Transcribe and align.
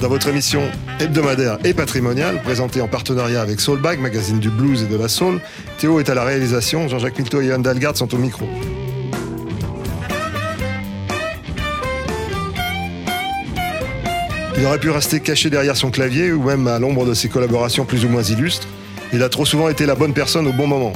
dans 0.00 0.08
votre 0.08 0.28
émission 0.28 0.62
hebdomadaire 1.00 1.58
et 1.64 1.72
patrimoniale 1.72 2.42
présentée 2.42 2.80
en 2.80 2.88
partenariat 2.88 3.40
avec 3.40 3.60
Soulbag, 3.60 3.98
magazine 4.00 4.38
du 4.38 4.50
blues 4.50 4.82
et 4.82 4.86
de 4.86 4.96
la 4.96 5.08
soul. 5.08 5.40
Théo 5.78 6.00
est 6.00 6.10
à 6.10 6.14
la 6.14 6.24
réalisation, 6.24 6.88
Jean-Jacques 6.88 7.18
Milto 7.18 7.40
et 7.40 7.46
Yann 7.46 7.62
Dalgard 7.62 7.96
sont 7.96 8.12
au 8.14 8.18
micro. 8.18 8.46
Il 14.58 14.64
aurait 14.64 14.80
pu 14.80 14.90
rester 14.90 15.20
caché 15.20 15.50
derrière 15.50 15.76
son 15.76 15.90
clavier 15.90 16.32
ou 16.32 16.42
même 16.42 16.66
à 16.66 16.78
l'ombre 16.78 17.04
de 17.04 17.14
ses 17.14 17.28
collaborations 17.28 17.84
plus 17.84 18.04
ou 18.04 18.08
moins 18.08 18.22
illustres. 18.22 18.68
Il 19.12 19.22
a 19.22 19.28
trop 19.28 19.44
souvent 19.44 19.68
été 19.68 19.86
la 19.86 19.94
bonne 19.94 20.14
personne 20.14 20.46
au 20.46 20.52
bon 20.52 20.66
moment. 20.66 20.92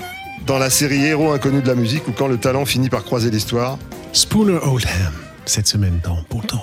Dans 0.47 0.59
la 0.59 0.71
série 0.71 1.05
Héros 1.05 1.31
inconnus 1.31 1.63
de 1.63 1.69
la 1.69 1.75
musique 1.75 2.09
ou 2.09 2.13
quand 2.13 2.27
le 2.27 2.39
talent 2.39 2.65
finit 2.65 2.89
par 2.89 3.05
croiser 3.05 3.31
l'histoire, 3.31 3.79
Spooner 4.13 4.59
Oldham, 4.63 5.13
cette 5.45 5.67
semaine 5.67 6.01
dans 6.03 6.19
Bon 6.31 6.41
Temps 6.41 6.63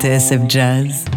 TSF 0.00 0.48
Jazz. 0.48 1.09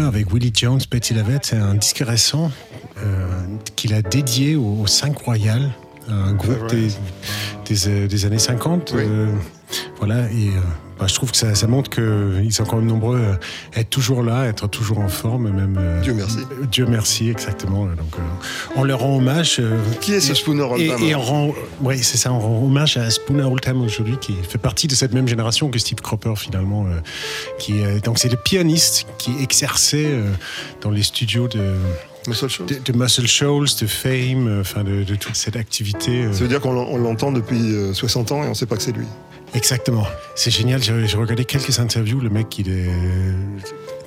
Avec 0.00 0.32
Willie 0.32 0.52
Jones, 0.54 0.80
Betty 0.90 1.12
Lavette. 1.12 1.44
C'est 1.46 1.56
un 1.56 1.74
disque 1.74 2.02
récent 2.06 2.50
euh, 2.98 3.26
qu'il 3.76 3.92
a 3.92 4.00
dédié 4.00 4.56
au, 4.56 4.80
au 4.82 4.86
5 4.86 5.18
Royal, 5.18 5.70
un 6.08 6.32
groupe 6.32 6.66
des, 6.70 6.88
des, 7.66 7.88
euh, 7.88 8.08
des 8.08 8.24
années 8.24 8.38
50. 8.38 8.92
Oui. 8.96 9.02
euh, 9.06 9.26
voilà, 9.98 10.30
et 10.30 10.50
bah, 10.98 11.06
je 11.08 11.14
trouve 11.14 11.30
que 11.30 11.36
ça, 11.36 11.54
ça 11.54 11.66
montre 11.66 11.90
qu'ils 11.90 12.52
sont 12.52 12.64
quand 12.64 12.76
même 12.76 12.86
nombreux 12.86 13.20
à 13.74 13.80
être 13.80 13.90
toujours 13.90 14.22
là, 14.22 14.40
à 14.40 14.46
être 14.46 14.68
toujours 14.68 14.98
en 15.00 15.08
forme, 15.08 15.50
même. 15.50 15.76
euh, 15.78 16.00
Dieu 16.00 16.14
merci. 16.14 16.38
euh, 16.38 16.66
Dieu 16.70 16.86
merci, 16.86 17.28
exactement. 17.30 17.86
Donc, 17.86 18.14
euh, 18.18 18.22
on 18.76 18.84
leur 18.84 19.00
rend 19.00 19.16
hommage. 19.16 19.56
euh, 19.60 19.78
Qui 20.00 20.12
est 20.14 20.20
ce 20.20 20.34
Spooner 20.34 20.62
et, 20.78 20.90
Oldham 20.90 21.02
et 21.02 21.14
on 21.14 21.22
rend, 21.22 21.54
oui, 21.80 21.98
c'est 22.02 22.18
ça, 22.18 22.32
on 22.32 22.38
rend 22.38 22.64
hommage 22.64 22.96
à 22.96 23.10
Spooner 23.10 23.42
Oldham 23.44 23.82
aujourd'hui, 23.82 24.16
qui 24.20 24.34
fait 24.48 24.58
partie 24.58 24.86
de 24.86 24.94
cette 24.94 25.12
même 25.14 25.26
génération 25.28 25.68
que 25.70 25.78
Steve 25.78 26.00
Cropper 26.00 26.34
finalement. 26.36 26.86
qui, 27.58 27.74
donc 28.04 28.18
c'est 28.18 28.28
le 28.30 28.36
pianiste 28.36 29.06
qui 29.18 29.32
exerçait 29.42 30.10
dans 30.80 30.90
les 30.90 31.02
studios 31.02 31.48
de, 31.48 31.74
Muscle 32.94 33.26
Shoals, 33.26 33.66
de 33.80 33.86
Fame, 33.86 34.60
enfin 34.60 34.84
de, 34.84 35.02
de 35.02 35.14
toute 35.16 35.34
cette 35.34 35.56
activité. 35.56 36.24
Ça 36.32 36.40
veut 36.40 36.48
dire 36.48 36.60
qu'on 36.60 36.72
l'en- 36.72 36.86
on 36.88 36.96
l'entend 36.98 37.32
depuis 37.32 37.74
euh, 37.74 37.92
60 37.92 38.30
ans 38.32 38.44
et 38.44 38.48
on 38.48 38.54
sait 38.54 38.66
pas 38.66 38.76
que 38.76 38.82
c'est 38.82 38.92
lui. 38.96 39.06
Exactement. 39.54 40.06
C'est 40.34 40.50
génial. 40.50 40.82
J'ai 40.82 41.16
regardé 41.16 41.44
quelques 41.44 41.78
interviews. 41.78 42.20
Le 42.20 42.30
mec, 42.30 42.58
il 42.58 42.70
est. 42.70 42.90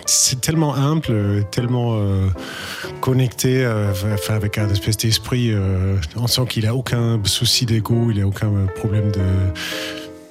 C'est 0.08 0.40
tellement 0.40 0.76
humble, 0.76 1.46
tellement 1.50 1.96
euh, 1.98 2.28
connecté, 3.02 3.66
euh, 3.66 3.92
enfin, 4.14 4.36
avec 4.36 4.58
un 4.60 4.70
espèce 4.70 4.98
d'esprit. 4.98 5.52
euh, 5.52 5.96
on 6.16 6.28
sent 6.28 6.44
qu'il 6.48 6.68
a 6.68 6.76
aucun 6.76 7.20
souci 7.26 7.66
d'ego, 7.66 8.12
il 8.12 8.22
a 8.22 8.28
aucun 8.28 8.52
problème 8.76 9.12
de. 9.12 9.22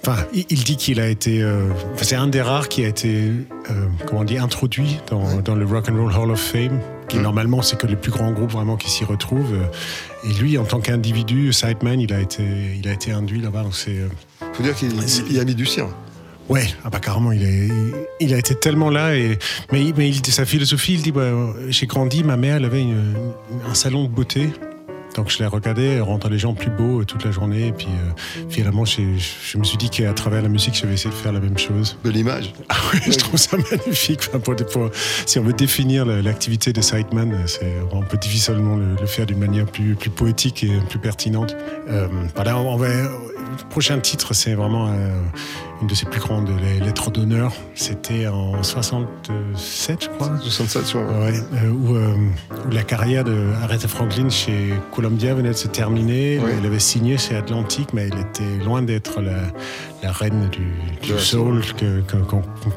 Enfin, 0.07 0.23
il, 0.33 0.63
dit 0.63 0.77
qu'il 0.77 1.01
a 1.01 1.09
été. 1.09 1.43
euh, 1.43 1.71
c'est 1.97 2.15
un 2.15 2.29
des 2.29 2.43
rares 2.43 2.69
qui 2.69 2.85
a 2.85 2.89
été, 2.89 3.33
euh, 3.71 3.87
comment 4.07 4.21
on 4.21 4.25
dit, 4.25 4.39
introduit 4.39 5.01
dans, 5.09 5.41
dans 5.41 5.55
le 5.57 5.65
Rock 5.65 5.89
and 5.89 5.97
Roll 5.97 6.13
Hall 6.13 6.31
of 6.31 6.41
Fame. 6.41 6.79
Qui 7.09 7.19
normalement, 7.19 7.61
c'est 7.61 7.77
que 7.79 7.87
les 7.87 7.97
plus 7.97 8.13
grands 8.13 8.31
groupes 8.33 8.53
vraiment 8.53 8.77
qui 8.77 8.91
s'y 8.91 9.05
retrouvent. 9.05 9.57
Et 10.25 10.33
lui, 10.35 10.57
en 10.57 10.65
tant 10.65 10.81
qu'individu, 10.81 11.53
sideman, 11.53 12.01
il 12.01 12.13
a 12.13 12.21
été, 12.21 12.45
il 12.79 12.87
a 12.89 12.93
été 12.93 13.11
induit 13.13 13.41
là-bas. 13.41 13.63
Donc 13.63 13.75
c'est. 13.75 13.99
euh, 13.99 14.09
Faut 14.55 14.63
dire 14.63 14.75
qu'il 14.75 14.93
il- 14.93 15.33
il 15.33 15.41
a 15.41 15.45
mis 15.45 15.55
du 15.55 15.67
sien. 15.67 15.89
Ouais, 16.49 16.67
ah 16.85 16.91
bah 16.91 17.01
carrément, 17.01 17.33
il, 17.33 17.43
est, 17.43 17.69
il, 17.69 17.95
il 18.21 18.35
a 18.35 18.39
été 18.39 18.55
tellement 18.55 18.91
là. 18.91 19.17
Et, 19.17 19.39
mais 19.73 19.93
mais 19.97 20.09
il, 20.11 20.25
sa 20.27 20.45
philosophie, 20.45 20.95
il 20.95 21.03
dit 21.03 21.13
bah, 21.13 21.31
J'ai 21.69 21.87
grandi, 21.87 22.23
ma 22.23 22.37
mère, 22.37 22.57
elle 22.57 22.67
avait 22.67 22.83
une- 22.83 23.15
un 23.69 23.75
salon 23.75 24.05
de 24.05 24.09
beauté. 24.11 24.51
Donc 25.15 25.31
je 25.31 25.39
l'ai 25.39 25.47
regardé, 25.47 25.85
elle 25.85 26.03
rendait 26.03 26.29
les 26.29 26.39
gens 26.39 26.55
plus 26.55 26.71
beaux 26.71 27.01
euh, 27.01 27.05
toute 27.05 27.25
la 27.25 27.31
journée. 27.31 27.69
Et 27.69 27.73
puis 27.73 27.87
euh, 27.87 28.45
finalement, 28.49 28.85
je, 28.85 29.01
me 29.59 29.65
suis 29.65 29.77
dit 29.77 29.89
qu'à 29.91 30.13
travers 30.13 30.43
la 30.43 30.49
musique, 30.49 30.77
je 30.77 30.87
vais 30.87 30.95
essayer 30.95 31.11
de 31.11 31.15
faire 31.15 31.33
la 31.33 31.41
même 31.41 31.57
chose. 31.59 31.97
De 32.05 32.11
l'image. 32.11 32.53
Ah 32.69 32.77
ouais, 32.93 33.01
je 33.07 33.17
trouve 33.19 33.39
ça 33.39 33.57
magnifique. 33.57 34.21
Enfin, 34.29 34.41
pour- 34.41 34.57
pour- 34.57 34.91
si 35.27 35.39
on 35.39 35.43
veut 35.45 35.53
définir 35.53 36.05
la- 36.05 36.21
l'activité 36.23 36.73
de 36.73 36.81
Sideman, 36.81 37.33
c'est, 37.47 37.73
on 37.93 38.01
peut 38.03 38.17
difficilement 38.19 38.77
le, 38.77 38.97
le 39.01 39.07
faire 39.07 39.27
d'une 39.27 39.39
manière 39.39 39.67
plus, 39.67 39.95
plus 39.95 40.11
poétique 40.11 40.65
et 40.65 40.73
plus 40.89 40.99
pertinente. 40.99 41.55
Euh, 41.89 42.09
voilà, 42.35 42.59
on 42.59 42.77
va, 42.77 42.89
le 42.89 43.69
prochain 43.71 43.99
titre, 44.01 44.35
c'est 44.35 44.55
vraiment 44.55 44.89
euh, 44.89 45.21
une 45.81 45.87
de 45.87 45.95
ses 45.95 46.07
plus 46.07 46.21
grandes 46.21 46.51
lettres 46.81 47.11
d'honneur. 47.11 47.53
C'était 47.75 48.27
en 48.27 48.63
67, 48.63 50.05
je 50.05 50.09
crois. 50.09 50.39
67, 50.41 50.87
sur... 50.87 51.01
Ouais, 51.01 51.35
euh, 51.55 51.71
où, 51.71 51.97
euh, 51.97 52.15
où 52.67 52.71
la 52.71 52.83
carrière 52.83 53.25
de 53.25 53.53
Aretha 53.63 53.89
Franklin 53.89 54.29
chez 54.29 54.75
Columbia 54.93 55.35
venait 55.35 55.51
de 55.51 55.55
se 55.55 55.69
terminer. 55.69 56.35
Elle 56.37 56.67
avait 56.67 56.79
signé 56.79 57.19
chez 57.19 57.37
Atlantic, 57.37 57.93
mais 57.93 58.09
elle 58.09 58.19
était 58.19 58.65
loin 58.65 58.83
d'être 58.83 59.21
la, 59.21 59.41
la 60.03 60.13
reine 60.13 60.49
du, 60.51 60.73
du 61.03 61.19
soul 61.19 61.63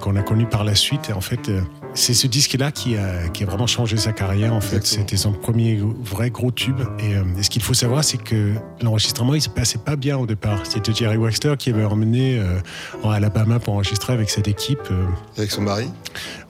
qu'on 0.01 0.15
a 0.15 0.21
connue 0.21 0.47
par 0.47 0.63
la 0.63 0.75
suite. 0.75 1.09
Et 1.09 1.13
en 1.13 1.21
fait, 1.21 1.49
euh, 1.49 1.61
c'est 1.93 2.13
ce 2.13 2.27
disque-là 2.27 2.71
qui 2.71 2.95
a, 2.95 3.27
qui 3.29 3.43
a 3.43 3.45
vraiment 3.47 3.65
changé 3.67 3.97
sa 3.97 4.13
carrière. 4.13 4.53
En 4.53 4.61
fait, 4.61 4.85
c'était 4.85 5.17
son 5.17 5.31
premier 5.31 5.81
vrai 6.03 6.29
gros 6.29 6.51
tube. 6.51 6.79
Et, 6.99 7.15
euh, 7.15 7.23
et 7.39 7.43
ce 7.43 7.49
qu'il 7.49 7.61
faut 7.63 7.73
savoir, 7.73 8.03
c'est 8.03 8.17
que 8.17 8.53
l'enregistrement, 8.81 9.33
il 9.33 9.41
se 9.41 9.49
passait 9.49 9.79
pas 9.79 9.95
bien 9.95 10.17
au 10.17 10.25
départ. 10.27 10.59
C'était 10.65 10.93
Jerry 10.93 11.17
Wexler 11.17 11.55
qui 11.57 11.71
avait 11.71 11.85
emmené 11.85 12.37
euh, 12.39 12.59
en 13.03 13.09
Alabama 13.09 13.59
pour 13.59 13.73
enregistrer 13.73 14.13
avec 14.13 14.29
cette 14.29 14.47
équipe. 14.47 14.79
euh, 14.91 15.05
Avec 15.37 15.49
son 15.51 15.61
mari. 15.63 15.87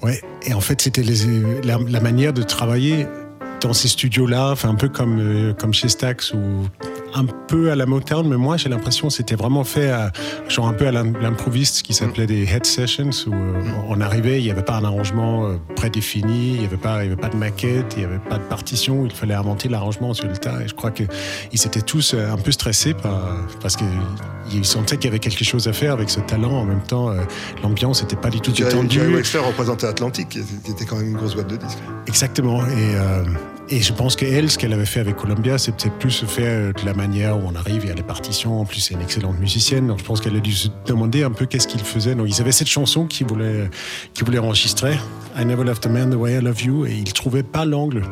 Ouais, 0.02 0.22
et 0.46 0.54
en 0.54 0.62
fait, 0.62 0.82
c'était 0.82 1.04
la 1.64 2.00
manière 2.02 2.34
de 2.34 2.44
travailler 2.44 3.08
dans 3.62 3.74
ces 3.74 3.88
studios-là, 3.88 4.52
enfin 4.52 4.70
un 4.70 4.76
peu 4.76 4.88
comme, 4.90 5.20
euh, 5.20 5.54
comme 5.54 5.74
chez 5.74 5.90
Stax 5.90 6.34
ou 6.34 6.40
un 7.16 7.26
peu 7.26 7.72
à 7.72 7.76
la 7.76 7.86
Motown, 7.88 8.28
mais 8.28 8.36
moi 8.38 8.58
j'ai 8.58 8.70
l'impression 8.70 9.08
que 9.08 9.14
c'était 9.14 9.36
vraiment 9.36 9.64
fait 9.64 9.90
à, 9.90 10.12
genre 10.48 10.68
un 10.68 10.74
peu 10.74 10.86
à 10.88 10.92
l'im- 10.92 11.14
l'improviste, 11.20 11.78
ce 11.78 11.84
qui 11.84 11.94
s'appelait 11.94 12.28
des 12.28 12.44
head 12.44 12.66
sessions, 12.66 13.10
où 13.28 13.34
euh, 13.34 13.62
on 13.88 14.00
arrivait, 14.02 14.40
il 14.40 14.44
n'y 14.44 14.52
avait 14.52 14.62
pas 14.62 14.76
un 14.76 14.84
arrangement 14.84 15.46
euh, 15.48 15.56
prédéfini, 15.76 16.54
il 16.56 16.60
n'y 16.60 16.66
avait, 16.66 16.78
pas- 16.78 17.04
il 17.04 17.10
y 17.10 17.12
avait 17.12 17.20
pas 17.22 17.30
de 17.30 17.36
maquette, 17.38 17.94
il 17.96 18.00
n'y 18.00 18.06
avait 18.06 18.20
pas 18.20 18.38
de 18.38 18.44
partition, 18.44 19.06
il 19.06 19.12
fallait 19.12 19.34
inventer 19.34 19.70
l'arrangement 19.70 20.14
sur 20.14 20.28
le 20.28 20.38
tas. 20.38 20.62
Et 20.64 20.68
je 20.68 20.76
crois 20.76 20.92
qu'ils 20.92 21.08
étaient 21.54 21.82
tous 21.82 22.14
euh, 22.14 22.32
un 22.32 22.38
peu 22.38 22.52
stressés 22.52 22.94
par, 22.94 23.38
parce 23.62 23.76
qu'ils 23.76 24.66
sentaient 24.66 24.98
qu'il 24.98 25.06
y 25.06 25.08
avait 25.08 25.20
quelque 25.20 25.44
chose 25.44 25.68
à 25.68 25.74
faire 25.74 25.94
avec 25.94 26.10
ce 26.12 26.20
talent. 26.20 26.52
En 26.52 26.66
même 26.66 26.84
temps, 26.84 27.10
euh, 27.10 27.22
l'ambiance 27.64 28.04
n'était 28.04 28.16
pas 28.18 28.30
du 28.30 28.40
tout 28.42 28.52
détendue. 28.52 29.00
Jerry 29.00 29.16
Wexler 29.16 29.40
représentait 29.40 29.88
Atlantic, 29.88 30.30
qui 30.30 30.40
était, 30.40 30.48
qui 30.66 30.72
était 30.72 30.86
quand 30.86 30.98
même 30.98 31.08
une 31.10 31.18
grosse 31.18 31.34
boîte 31.34 31.50
de 31.50 31.56
disques. 31.58 31.80
Exactement. 32.08 32.64
Et, 32.68 32.70
euh, 32.96 33.24
et 33.70 33.82
je 33.82 33.94
pense 33.94 34.16
qu'elle, 34.16 34.50
ce 34.50 34.58
qu'elle 34.58 34.74
avait 34.74 34.86
fait 34.86 35.00
avec 35.00 35.16
Columbia, 35.16 35.58
c'est 35.58 35.74
peut-être 35.74 35.98
plus 35.98 36.24
fait 36.26 36.46
euh, 36.46 36.74
de 36.74 36.86
la 36.86 36.94
manière 36.94 37.38
où 37.38 37.42
on 37.46 37.56
arrive, 37.56 37.82
il 37.84 37.90
y 37.90 37.92
a 37.92 37.96
les 37.96 38.04
partitions. 38.04 38.62
En 38.62 38.66
plus, 38.66 38.80
c'est 38.80 38.94
une 38.94 39.02
excellente 39.02 39.40
musicienne. 39.40 39.88
Donc, 39.88 40.00
je 40.00 40.04
pense 40.04 40.22
qu'elle 40.22 40.36
a 40.36 40.40
dû 40.40 40.54
se 40.54 40.70
demander 40.86 41.24
un 41.24 41.32
peu 41.32 41.46
qu'est-ce 41.46 41.68
qu'il 41.68 41.82
faisait. 41.82 42.16
Donc, 42.16 42.28
ils 42.30 42.40
avaient 42.40 42.52
cette 42.52 42.70
chanson 42.70 43.08
qu'ils 43.08 43.28
voulaient, 43.28 43.70
qu'ils 44.14 44.26
voulaient 44.26 44.40
enregistrer. 44.40 44.98
I 45.38 45.46
Never 45.46 45.64
Loved 45.64 45.86
a 45.86 45.90
Man 45.90 46.10
the 46.12 46.16
Way 46.16 46.38
I 46.38 46.42
Love 46.42 46.62
You. 46.64 46.86
Et 46.86 46.94
ils 46.94 47.14
trouvaient 47.14 47.44
pas 47.44 47.66
l'angle. 47.66 48.04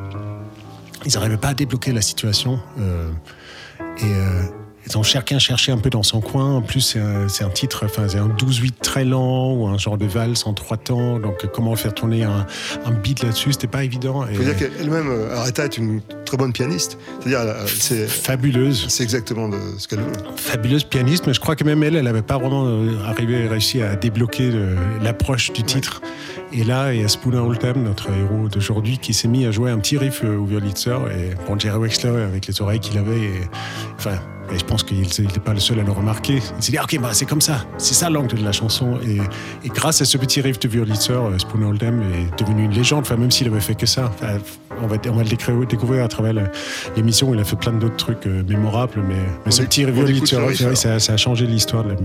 Ils 1.05 1.13
n'arrivaient 1.13 1.37
pas 1.37 1.49
à 1.49 1.53
débloquer 1.53 1.93
la 1.93 2.01
situation. 2.01 2.59
Euh, 2.79 3.09
et 3.79 4.03
euh, 4.03 4.43
ils 4.87 4.97
ont 4.97 5.03
chacun 5.03 5.39
cherché 5.39 5.71
un 5.71 5.77
peu 5.77 5.89
dans 5.89 6.03
son 6.03 6.21
coin. 6.21 6.55
En 6.55 6.61
plus, 6.61 6.97
c'est 7.27 7.43
un, 7.43 7.49
titre, 7.49 7.83
enfin, 7.85 8.07
c'est 8.07 8.17
un 8.19 8.27
12-8 8.27 8.73
très 8.81 9.03
lent 9.05 9.53
ou 9.53 9.67
un 9.67 9.77
genre 9.77 9.97
de 9.97 10.05
valse 10.05 10.45
en 10.45 10.53
trois 10.53 10.77
temps. 10.77 11.19
Donc, 11.19 11.45
comment 11.53 11.75
faire 11.75 11.93
tourner 11.93 12.23
un, 12.23 12.45
un 12.85 12.91
beat 12.91 13.23
là-dessus, 13.23 13.53
c'était 13.53 13.67
pas 13.67 13.83
évident. 13.83 14.25
Il 14.29 14.35
faut 14.37 14.43
Et- 14.43 14.45
dire 14.45 14.57
qu'elle-même, 14.57 15.09
euh, 15.09 15.35
Aretha 15.37 15.65
est 15.65 15.77
une 15.77 16.01
très 16.25 16.37
bonne 16.37 16.53
pianiste. 16.53 16.97
C'est-à-dire, 17.19 17.53
c'est 17.67 18.07
fabuleuse, 18.07 18.85
c'est 18.89 19.03
exactement 19.03 19.49
de 19.49 19.57
ce 19.77 19.87
qu'elle 19.87 19.99
veut. 19.99 20.11
fabuleuse 20.35 20.83
pianiste, 20.83 21.25
mais 21.27 21.33
je 21.33 21.39
crois 21.39 21.55
que 21.55 21.63
même 21.63 21.81
elle, 21.83 21.95
elle 21.95 22.05
n'avait 22.05 22.21
pas 22.21 22.37
vraiment 22.37 22.65
euh, 22.67 22.91
arrivé, 23.05 23.47
réussi 23.47 23.81
à 23.81 23.95
débloquer 23.95 24.51
l'approche 25.01 25.51
du 25.53 25.63
titre. 25.63 26.01
Et 26.53 26.63
là, 26.63 26.93
il 26.93 27.01
y 27.01 27.03
a 27.03 27.07
Spooner 27.07 27.39
Oldham, 27.39 27.83
notre 27.83 28.09
héros 28.11 28.47
d'aujourd'hui, 28.49 28.97
qui 28.99 29.13
s'est 29.13 29.27
mis 29.27 29.45
à 29.45 29.51
jouer 29.51 29.71
un 29.71 29.79
petit 29.79 29.97
riff 29.97 30.21
euh, 30.23 30.37
au 30.37 30.45
Wurlitzer. 30.45 30.95
Et 31.11 31.33
bon, 31.47 31.57
Jerry 31.59 31.77
Wexler, 31.79 32.21
avec 32.21 32.47
les 32.47 32.61
oreilles 32.61 32.79
qu'il 32.79 32.97
avait, 32.97 33.19
et, 33.19 33.41
enfin, 33.97 34.17
et 34.53 34.59
je 34.59 34.65
pense 34.65 34.83
qu'il 34.83 34.99
n'était 35.01 35.39
pas 35.39 35.53
le 35.53 35.59
seul 35.59 35.79
à 35.79 35.83
le 35.83 35.91
remarquer. 35.91 36.41
Il 36.57 36.63
s'est 36.63 36.71
dit, 36.71 36.79
ok, 36.79 36.99
bah, 37.01 37.09
c'est 37.13 37.25
comme 37.25 37.41
ça, 37.41 37.65
c'est 37.77 37.93
ça 37.93 38.09
l'angle 38.09 38.37
de 38.37 38.43
la 38.43 38.51
chanson. 38.51 38.97
Et, 39.05 39.17
et 39.65 39.69
grâce 39.69 40.01
à 40.01 40.05
ce 40.05 40.17
petit 40.17 40.41
riff 40.41 40.59
de 40.59 40.67
Wurlitzer, 40.67 41.13
euh, 41.13 41.37
Spooner 41.39 41.65
Oldham 41.65 42.01
est 42.01 42.39
devenu 42.39 42.65
une 42.65 42.71
légende, 42.71 43.01
enfin, 43.01 43.17
même 43.17 43.31
s'il 43.31 43.47
avait 43.47 43.59
fait 43.59 43.75
que 43.75 43.85
ça. 43.85 44.11
Enfin, 44.13 44.37
on 44.81 44.87
va, 44.87 44.97
on 45.07 45.11
va 45.13 45.23
le 45.23 45.65
découvrir, 45.65 46.03
à 46.03 46.07
travers 46.07 46.33
l'émission. 46.95 47.33
Il 47.33 47.39
a 47.39 47.43
fait 47.45 47.55
plein 47.55 47.71
d'autres 47.73 47.95
trucs 47.95 48.27
euh, 48.27 48.43
mémorables, 48.43 49.01
mais, 49.07 49.15
mais 49.45 49.51
ce 49.51 49.61
petit 49.63 49.85
riff 49.85 50.33
alors. 50.33 50.75
ça, 50.75 50.99
ça 50.99 51.13
a 51.13 51.17
changé 51.17 51.45
l'histoire 51.45 51.83
de 51.83 51.89
la, 51.89 51.95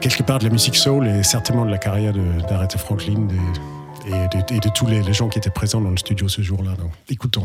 quelque 0.00 0.22
part 0.22 0.38
de 0.38 0.44
la 0.44 0.50
musique 0.50 0.76
soul 0.76 1.06
et 1.08 1.22
certainement 1.22 1.64
de 1.66 1.70
la 1.70 1.78
carrière 1.78 2.12
d'Aretha 2.48 2.78
Franklin 2.78 3.26
des- 3.28 3.34
et, 4.06 4.10
de, 4.38 4.54
et 4.54 4.60
de 4.60 4.68
tous 4.74 4.86
les, 4.86 5.02
les 5.02 5.12
gens 5.12 5.28
qui 5.28 5.38
étaient 5.38 5.50
présents 5.50 5.80
dans 5.82 5.90
le 5.90 5.96
studio 5.98 6.28
ce 6.28 6.40
jour-là. 6.40 6.70
Écoutons. 7.10 7.44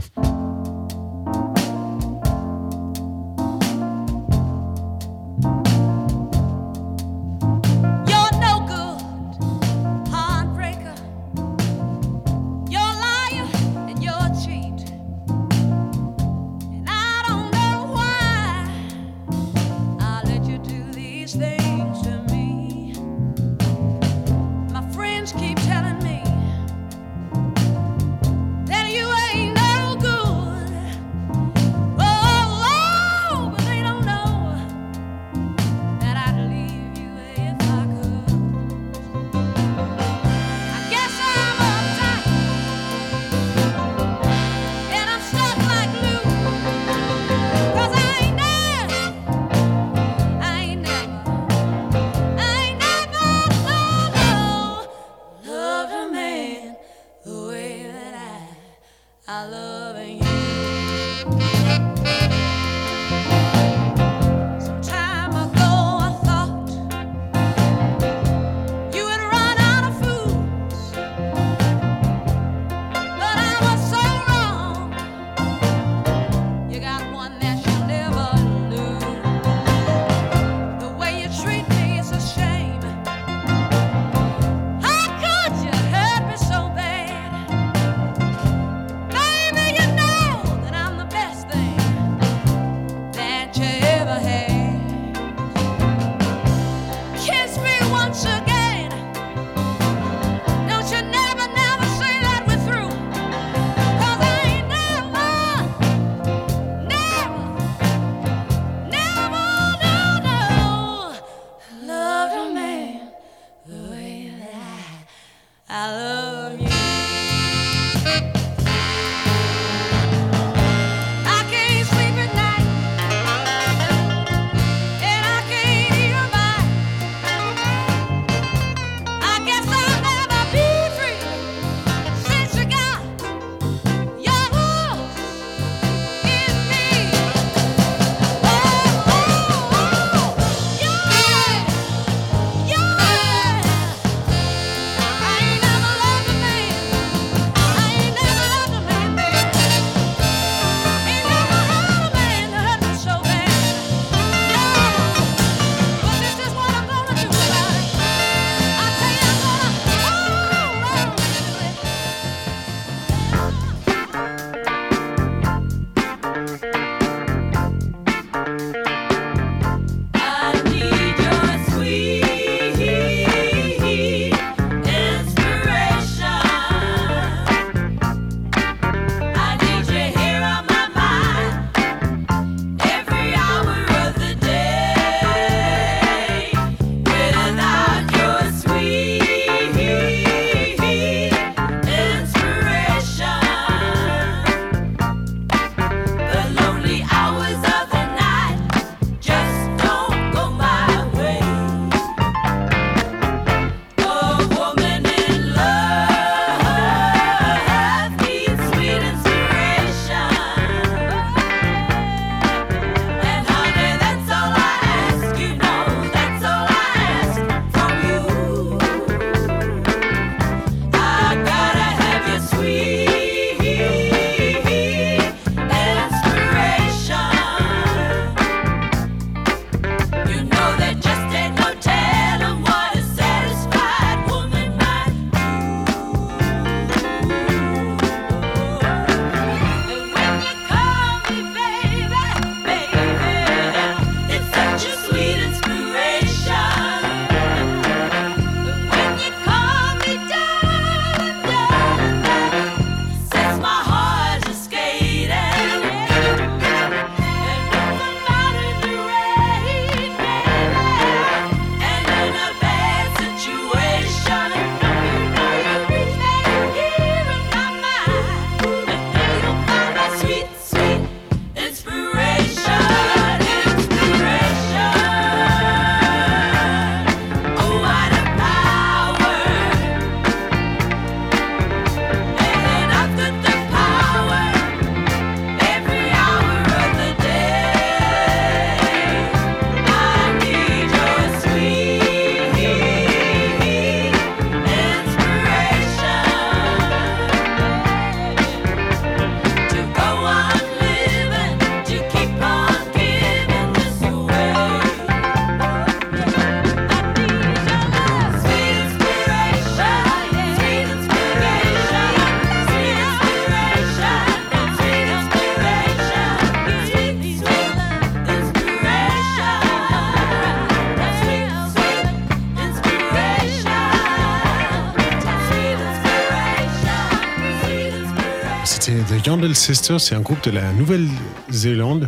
Yandel 329.43 329.57
Sisters, 329.57 330.00
c'est 330.00 330.15
un 330.15 330.21
groupe 330.21 330.41
de 330.45 330.51
la 330.51 330.71
Nouvelle-Zélande. 330.71 332.07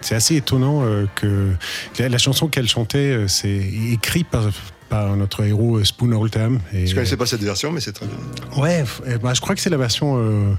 C'est 0.00 0.16
assez 0.16 0.34
étonnant 0.34 0.82
euh, 0.82 1.06
que 1.14 1.52
la, 2.00 2.08
la 2.08 2.18
chanson 2.18 2.48
qu'elle 2.48 2.66
chantait, 2.68 2.98
euh, 3.12 3.28
c'est 3.28 3.62
écrit 3.92 4.24
par, 4.24 4.42
par 4.88 5.16
notre 5.16 5.44
héros 5.44 5.76
euh, 5.76 5.84
Spoon 5.84 6.10
Oldham. 6.10 6.58
Et, 6.72 6.88
Je 6.88 6.94
connaissais 6.96 7.16
pas 7.16 7.26
cette 7.26 7.44
version, 7.44 7.70
mais 7.70 7.78
c'est 7.80 7.92
très 7.92 8.06
bien. 8.06 8.60
Ouais, 8.60 8.82
ben, 9.22 9.34
je 9.34 9.40
crois 9.40 9.54
que 9.54 9.60
c'est 9.60 9.70
la 9.70 9.76
version. 9.76 10.16
euh, 10.18 10.52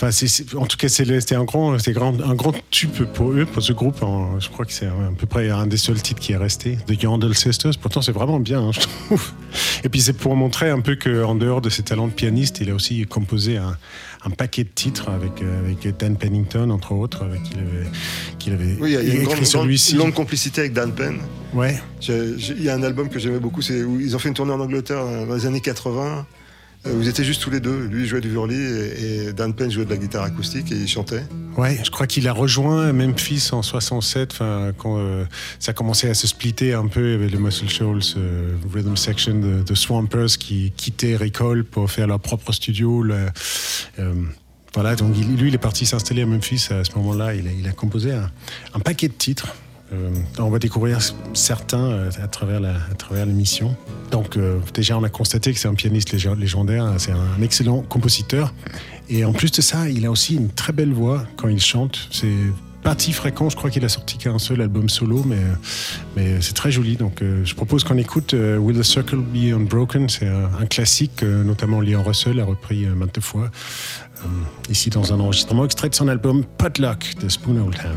Enfin, 0.00 0.08
en 0.56 0.64
tout 0.64 0.78
cas, 0.78 0.88
c'était 0.88 1.34
un 1.34 1.44
grand, 1.44 1.76
grand, 1.76 2.18
un 2.22 2.34
grand 2.34 2.54
tube 2.70 3.04
pour 3.12 3.32
eux, 3.32 3.44
pour 3.44 3.62
ce 3.62 3.74
groupe. 3.74 4.02
Je 4.38 4.48
crois 4.48 4.64
que 4.64 4.72
c'est 4.72 4.86
à 4.86 4.92
peu 5.18 5.26
près 5.26 5.50
un 5.50 5.66
des 5.66 5.76
seuls 5.76 6.00
titres 6.00 6.20
qui 6.20 6.32
est 6.32 6.38
resté, 6.38 6.78
The 6.86 7.02
Yandel 7.02 7.34
Sisters. 7.34 7.72
Pourtant, 7.78 8.00
c'est 8.00 8.12
vraiment 8.12 8.40
bien, 8.40 8.62
hein, 8.62 8.72
je 8.72 8.80
trouve. 8.80 9.30
Et 9.84 9.88
puis, 9.88 10.00
c'est 10.00 10.12
pour 10.12 10.36
montrer 10.36 10.68
un 10.70 10.80
peu 10.80 10.96
qu'en 10.96 11.34
dehors 11.34 11.60
de 11.60 11.70
ses 11.70 11.82
talents 11.82 12.06
de 12.06 12.12
pianiste, 12.12 12.58
il 12.60 12.70
a 12.70 12.74
aussi 12.74 13.06
composé 13.06 13.56
un, 13.56 13.76
un 14.24 14.30
paquet 14.30 14.64
de 14.64 14.68
titres 14.74 15.08
avec, 15.08 15.40
euh, 15.42 15.60
avec 15.64 15.96
Dan 15.96 16.16
Pennington, 16.16 16.68
entre 16.70 16.92
autres, 16.92 17.24
avec 17.24 17.42
qui 17.42 17.52
il 17.54 17.60
avait, 17.60 17.86
qu'il 18.38 18.52
avait 18.52 18.76
Oui, 18.80 18.92
y 18.92 18.96
a, 18.96 19.02
y 19.02 19.10
a 19.10 19.14
une 19.14 19.22
écrit 19.22 19.24
grande, 19.34 19.44
celui-ci. 19.46 19.94
grande- 19.94 20.08
longue 20.08 20.14
complicité 20.14 20.60
avec 20.60 20.72
Dan 20.74 20.92
Penn. 20.92 21.18
Ouais. 21.54 21.80
Il 22.08 22.62
y 22.62 22.68
a 22.68 22.74
un 22.74 22.82
album 22.82 23.08
que 23.08 23.18
j'aimais 23.18 23.38
beaucoup, 23.40 23.62
c'est 23.62 23.82
où 23.82 23.98
ils 24.00 24.14
ont 24.14 24.18
fait 24.18 24.28
une 24.28 24.34
tournée 24.34 24.52
en 24.52 24.60
Angleterre 24.60 25.00
euh, 25.00 25.26
dans 25.26 25.34
les 25.34 25.46
années 25.46 25.60
80. 25.60 26.26
Euh, 26.86 26.98
ils 27.00 27.08
étaient 27.08 27.24
juste 27.24 27.42
tous 27.42 27.50
les 27.50 27.60
deux. 27.60 27.86
Lui 27.86 28.06
jouait 28.06 28.20
du 28.20 28.30
violon 28.30 28.50
et, 28.50 29.32
Dan 29.32 29.54
Penn 29.54 29.70
jouait 29.70 29.84
de 29.84 29.90
la 29.90 29.96
guitare 29.96 30.24
acoustique 30.24 30.72
et 30.72 30.76
il 30.76 30.88
chantait. 30.88 31.22
Ouais, 31.56 31.78
je 31.84 31.90
crois 31.90 32.06
qu'il 32.06 32.26
a 32.26 32.32
rejoint 32.32 32.92
Memphis 32.92 33.50
en 33.52 33.62
67, 33.62 34.32
enfin, 34.32 34.72
quand 34.76 34.98
euh, 34.98 35.24
ça 35.58 35.72
commençait 35.72 36.08
à 36.08 36.14
se 36.14 36.26
splitter 36.26 36.72
un 36.72 36.86
peu 36.86 37.14
avec 37.14 37.32
le 37.32 37.38
Muscle 37.38 37.68
Shoals 37.68 38.00
euh, 38.16 38.54
Rhythm 38.72 38.96
Section 38.96 39.34
de, 39.34 39.62
de 39.62 39.74
Swampers 39.74 40.38
qui 40.38 40.72
quittaient 40.76 41.16
Recall 41.16 41.64
pour 41.64 41.90
faire 41.90 42.06
leur 42.06 42.20
propre 42.20 42.52
studio. 42.52 43.04
euh, 43.04 44.14
voilà, 44.72 44.94
donc 44.94 45.16
lui, 45.16 45.48
il 45.48 45.54
est 45.54 45.58
parti 45.58 45.84
s'installer 45.84 46.22
à 46.22 46.26
Memphis 46.26 46.68
à 46.70 46.84
ce 46.84 46.94
moment-là. 46.96 47.34
Il 47.34 47.66
a, 47.66 47.72
composé 47.72 48.12
un 48.12 48.80
paquet 48.80 49.08
de 49.08 49.12
titres. 49.12 49.48
Euh, 49.92 50.10
on 50.38 50.50
va 50.50 50.58
découvrir 50.58 50.98
certains 51.34 51.84
euh, 51.84 52.10
à 52.22 52.28
travers 52.28 52.60
la- 52.60 52.74
à 52.76 53.24
l'émission. 53.24 53.76
Donc 54.12 54.36
euh, 54.36 54.58
déjà, 54.72 54.96
on 54.96 55.02
a 55.02 55.08
constaté 55.08 55.52
que 55.52 55.58
c'est 55.58 55.68
un 55.68 55.74
pianiste 55.74 56.14
lég- 56.14 56.38
légendaire, 56.38 56.84
hein, 56.84 56.94
c'est 56.98 57.10
un 57.12 57.42
excellent 57.42 57.80
compositeur. 57.82 58.54
Et 59.08 59.24
en 59.24 59.32
plus 59.32 59.50
de 59.50 59.60
ça, 59.60 59.88
il 59.88 60.06
a 60.06 60.10
aussi 60.10 60.36
une 60.36 60.48
très 60.50 60.72
belle 60.72 60.92
voix 60.92 61.24
quand 61.36 61.48
il 61.48 61.60
chante. 61.60 62.08
C'est 62.12 62.28
pas 62.84 62.94
si 62.96 63.12
fréquent, 63.12 63.50
je 63.50 63.56
crois 63.56 63.68
qu'il 63.68 63.84
a 63.84 63.88
sorti 63.88 64.16
qu'un 64.16 64.38
seul 64.38 64.60
album 64.62 64.88
solo, 64.88 65.22
mais, 65.26 65.42
mais 66.16 66.40
c'est 66.40 66.54
très 66.54 66.70
joli. 66.70 66.96
Donc 66.96 67.20
je 67.20 67.54
propose 67.54 67.82
qu'on 67.84 67.98
écoute 67.98 68.32
Will 68.34 68.78
the 68.78 68.82
Circle 68.84 69.16
Be 69.18 69.52
Unbroken 69.52 70.08
C'est 70.08 70.28
un, 70.28 70.64
classique, 70.66 71.22
notamment 71.22 71.80
Leon 71.80 72.02
Russell 72.04 72.38
a 72.40 72.44
repris 72.44 72.86
maintes 72.86 73.20
fois. 73.20 73.50
Ici 74.70 74.88
dans 74.88 75.12
un 75.12 75.20
enregistrement 75.20 75.64
extrait 75.64 75.88
de 75.90 75.94
son 75.94 76.08
album 76.08 76.44
Potluck 76.56 77.16
de 77.22 77.28
Spoon 77.28 77.58
Oldham. 77.58 77.96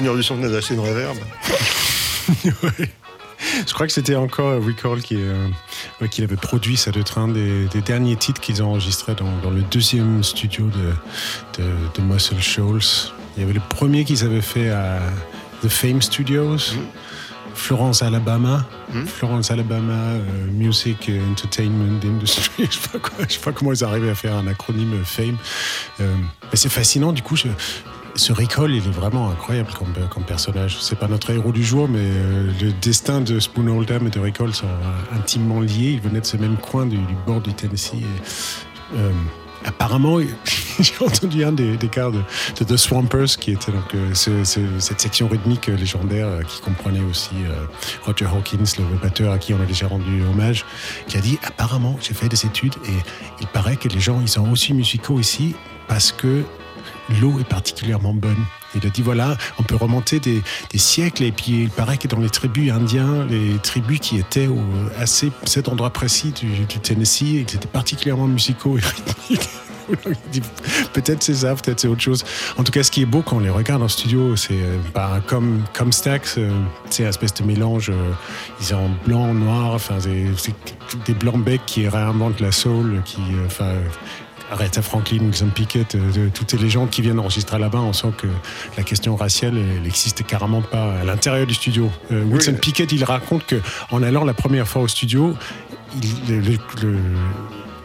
Du 0.00 0.22
son 0.22 0.36
venait 0.36 0.50
d'acheter 0.50 0.74
une 0.74 0.80
reverb. 0.80 1.16
Ouais. 2.62 2.88
Je 3.66 3.74
crois 3.74 3.86
que 3.86 3.92
c'était 3.92 4.14
encore 4.14 4.54
Recall 4.64 5.02
qui, 5.02 5.16
euh, 5.16 5.46
ouais, 6.00 6.08
qui 6.08 6.22
avait 6.22 6.36
produit 6.36 6.78
ça 6.78 6.90
de 6.90 7.02
train 7.02 7.28
des, 7.28 7.66
des 7.66 7.82
derniers 7.82 8.16
titres 8.16 8.40
qu'ils 8.40 8.62
ont 8.62 8.70
enregistrés 8.70 9.14
dans, 9.14 9.30
dans 9.42 9.50
le 9.50 9.60
deuxième 9.60 10.24
studio 10.24 10.66
de, 10.66 11.62
de, 11.62 11.70
de 11.94 12.00
Muscle 12.00 12.40
Shoals. 12.40 13.12
Il 13.36 13.40
y 13.40 13.44
avait 13.44 13.52
le 13.52 13.60
premier 13.60 14.06
qu'ils 14.06 14.24
avaient 14.24 14.40
fait 14.40 14.70
à 14.70 15.00
The 15.62 15.68
Fame 15.68 16.00
Studios, 16.00 16.56
Florence, 17.54 18.02
Alabama. 18.02 18.66
Florence, 19.06 19.50
Alabama, 19.50 19.92
euh, 19.92 20.20
Music 20.52 21.10
Entertainment 21.30 22.00
Industry. 22.04 22.66
je 22.70 22.78
sais 22.78 22.88
pas 22.92 22.98
quoi, 22.98 23.24
je 23.28 23.34
sais 23.34 23.40
pas 23.40 23.52
comment 23.52 23.72
ils 23.72 23.84
arrivaient 23.84 24.10
à 24.10 24.14
faire 24.14 24.34
un 24.36 24.46
acronyme 24.46 25.04
Fame. 25.04 25.36
Euh, 26.00 26.14
mais 26.50 26.56
c'est 26.56 26.68
fascinant, 26.68 27.12
du 27.12 27.22
coup. 27.22 27.36
Je, 27.36 27.48
ce 28.16 28.32
Recall, 28.32 28.70
il 28.70 28.76
est 28.76 28.90
vraiment 28.90 29.30
incroyable 29.30 29.70
comme, 29.76 29.92
comme 30.08 30.24
personnage. 30.24 30.78
C'est 30.80 30.98
pas 30.98 31.08
notre 31.08 31.30
héros 31.30 31.52
du 31.52 31.64
jour, 31.64 31.88
mais 31.88 31.98
euh, 32.00 32.50
le 32.60 32.72
destin 32.72 33.20
de 33.20 33.40
Spoon 33.40 33.66
Oldham 33.68 34.06
et 34.06 34.10
de 34.10 34.20
Recall 34.20 34.54
sont 34.54 34.66
euh, 34.66 35.16
intimement 35.18 35.60
liés. 35.60 35.92
Ils 35.94 36.00
venaient 36.00 36.20
de 36.20 36.26
ce 36.26 36.36
même 36.36 36.56
coin 36.56 36.86
du, 36.86 36.98
bord 37.26 37.40
du 37.40 37.52
Tennessee. 37.54 38.04
Euh, 38.94 39.10
apparemment, 39.64 40.18
j'ai 40.80 40.92
entendu 41.04 41.42
un 41.44 41.50
des, 41.52 41.76
des 41.76 41.88
de, 41.88 42.64
The 42.64 42.76
Swampers, 42.76 43.36
qui 43.40 43.50
était 43.52 43.72
donc 43.72 43.92
ce- 44.12 44.44
ce- 44.44 44.78
cette 44.78 45.00
section 45.00 45.26
rythmique 45.26 45.66
légendaire 45.66 46.28
qui 46.46 46.60
comprenait 46.60 47.02
aussi 47.10 47.34
Roger 48.04 48.26
Hawkins, 48.26 48.64
le 48.78 48.96
batteur 49.02 49.32
à 49.32 49.38
qui 49.38 49.54
on 49.54 49.60
a 49.60 49.66
déjà 49.66 49.88
rendu 49.88 50.22
hommage, 50.22 50.64
qui 51.08 51.16
a 51.16 51.20
dit 51.20 51.38
apparemment, 51.44 51.96
j'ai 52.00 52.14
fait 52.14 52.28
des 52.28 52.44
études 52.46 52.74
et 52.86 52.92
il 53.40 53.46
paraît 53.48 53.76
que 53.76 53.88
les 53.88 54.00
gens, 54.00 54.20
ils 54.20 54.28
sont 54.28 54.48
aussi 54.50 54.72
musicaux 54.74 55.18
ici 55.18 55.54
parce 55.88 56.12
que 56.12 56.42
l'eau 57.20 57.38
est 57.40 57.48
particulièrement 57.48 58.14
bonne. 58.14 58.44
Il 58.74 58.86
a 58.86 58.90
dit 58.90 59.02
voilà, 59.02 59.36
on 59.58 59.62
peut 59.62 59.76
remonter 59.76 60.20
des, 60.20 60.42
siècles 60.74 61.22
et 61.22 61.32
puis 61.32 61.62
il 61.62 61.70
paraît 61.70 61.96
que 61.96 62.08
dans 62.08 62.18
les 62.18 62.30
tribus 62.30 62.72
indiens, 62.72 63.24
les 63.26 63.58
tribus 63.62 64.00
qui 64.00 64.18
étaient 64.18 64.48
assez 64.98 65.30
cet 65.44 65.68
endroit 65.68 65.90
précis 65.90 66.32
du, 66.32 66.66
Tennessee, 66.80 67.22
ils 67.22 67.40
étaient 67.40 67.66
particulièrement 67.66 68.26
musicaux 68.26 68.78
et 68.78 68.80
rythmiques. 68.80 69.48
Peut-être 70.92 71.22
c'est 71.22 71.34
ça, 71.34 71.54
peut-être 71.54 71.80
c'est 71.80 71.88
autre 71.88 72.00
chose. 72.00 72.24
En 72.56 72.64
tout 72.64 72.72
cas, 72.72 72.82
ce 72.82 72.90
qui 72.90 73.02
est 73.02 73.06
beau 73.06 73.22
quand 73.22 73.36
on 73.36 73.40
les 73.40 73.50
regarde 73.50 73.82
en 73.82 73.88
studio, 73.88 74.36
c'est 74.36 74.54
euh, 74.54 74.78
bah, 74.94 75.20
comme, 75.26 75.62
comme 75.72 75.92
Stax, 75.92 76.36
euh, 76.38 76.50
c'est 76.90 77.02
une 77.02 77.08
espèce 77.08 77.34
de 77.34 77.44
mélange. 77.44 77.90
euh, 77.90 78.12
ils 78.60 78.66
sont 78.66 78.76
en 78.76 78.90
blanc, 79.06 79.34
noir, 79.34 79.74
enfin, 79.74 79.96
c'est 80.00 80.54
des 81.06 81.14
blancs 81.14 81.42
becs 81.42 81.64
qui 81.66 81.88
réinventent 81.88 82.40
la 82.40 82.52
soul, 82.52 83.02
qui, 83.04 83.20
euh, 83.20 83.46
enfin, 83.46 83.74
Aretha 84.50 84.82
Franklin, 84.82 85.18
Wilson 85.22 85.48
Pickett, 85.54 85.94
euh, 85.94 86.28
toutes 86.32 86.52
les 86.52 86.58
légendes 86.58 86.90
qui 86.90 87.02
viennent 87.02 87.18
enregistrer 87.18 87.58
là-bas, 87.58 87.80
on 87.80 87.92
sent 87.92 88.12
que 88.16 88.26
la 88.76 88.82
question 88.82 89.16
raciale, 89.16 89.54
elle 89.56 89.82
n'existe 89.82 90.24
carrément 90.26 90.62
pas 90.62 90.94
à 91.00 91.04
l'intérieur 91.04 91.46
du 91.46 91.54
studio. 91.54 91.90
Euh, 92.12 92.22
Wilson 92.24 92.52
Oui. 92.52 92.58
Pickett, 92.60 92.92
il 92.92 93.04
raconte 93.04 93.46
que 93.46 93.56
en 93.90 94.02
allant 94.02 94.24
la 94.24 94.34
première 94.34 94.68
fois 94.68 94.82
au 94.82 94.88
studio, 94.88 95.34
il- 96.02 96.34
le- 96.34 96.40
le- 96.40 96.58
le- 96.82 96.98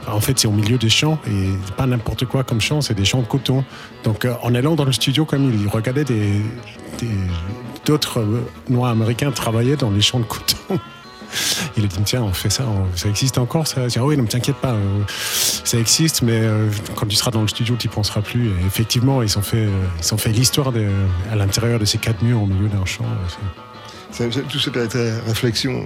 en 0.07 0.19
fait, 0.21 0.39
c'est 0.39 0.47
au 0.47 0.51
milieu 0.51 0.77
des 0.77 0.89
champs 0.89 1.19
et 1.27 1.49
pas 1.77 1.85
n'importe 1.85 2.25
quoi 2.25 2.43
comme 2.43 2.61
champs, 2.61 2.81
c'est 2.81 2.93
des 2.95 3.05
champs 3.05 3.21
de 3.21 3.27
coton. 3.27 3.63
Donc, 4.03 4.25
euh, 4.25 4.33
en 4.41 4.55
allant 4.55 4.75
dans 4.75 4.85
le 4.85 4.91
studio, 4.91 5.25
comme 5.25 5.53
il 5.53 5.67
regardait 5.67 6.03
des 6.05 6.41
des- 6.99 7.07
d'autres 7.85 8.21
noirs 8.69 8.91
américains 8.91 9.31
travailler 9.31 9.75
dans 9.77 9.89
les 9.91 10.01
champs 10.01 10.19
de 10.19 10.25
coton. 10.25 10.79
Il 11.77 11.83
a 11.85 11.87
dit 11.87 11.97
tiens 12.05 12.23
on 12.23 12.33
fait 12.33 12.49
ça, 12.49 12.63
ça 12.95 13.07
existe 13.09 13.37
encore 13.37 13.67
ça. 13.67 13.87
Dis, 13.87 13.97
ah 13.99 14.05
oui 14.05 14.17
non 14.17 14.25
t'inquiète 14.25 14.57
pas, 14.57 14.73
euh, 14.73 15.01
ça 15.07 15.77
existe 15.77 16.21
mais 16.21 16.39
euh, 16.41 16.69
quand 16.95 17.05
tu 17.05 17.15
seras 17.15 17.31
dans 17.31 17.41
le 17.41 17.47
studio 17.47 17.75
tu 17.77 17.87
y 17.87 17.89
penseras 17.89 18.21
plus. 18.21 18.51
Effectivement 18.67 19.21
ils 19.21 19.37
ont 19.37 19.41
fait 19.41 19.65
euh, 19.65 19.69
ils 20.01 20.13
ont 20.13 20.17
fait 20.17 20.31
l'histoire 20.31 20.71
à 21.31 21.35
l'intérieur 21.35 21.79
de 21.79 21.85
ces 21.85 21.97
quatre 21.97 22.21
murs 22.21 22.41
au 22.41 22.47
milieu 22.47 22.67
d'un 22.67 22.85
champ. 22.85 23.05
Tout 24.49 24.59
ça 24.59 24.71
être 24.81 24.97
réflexion 25.27 25.85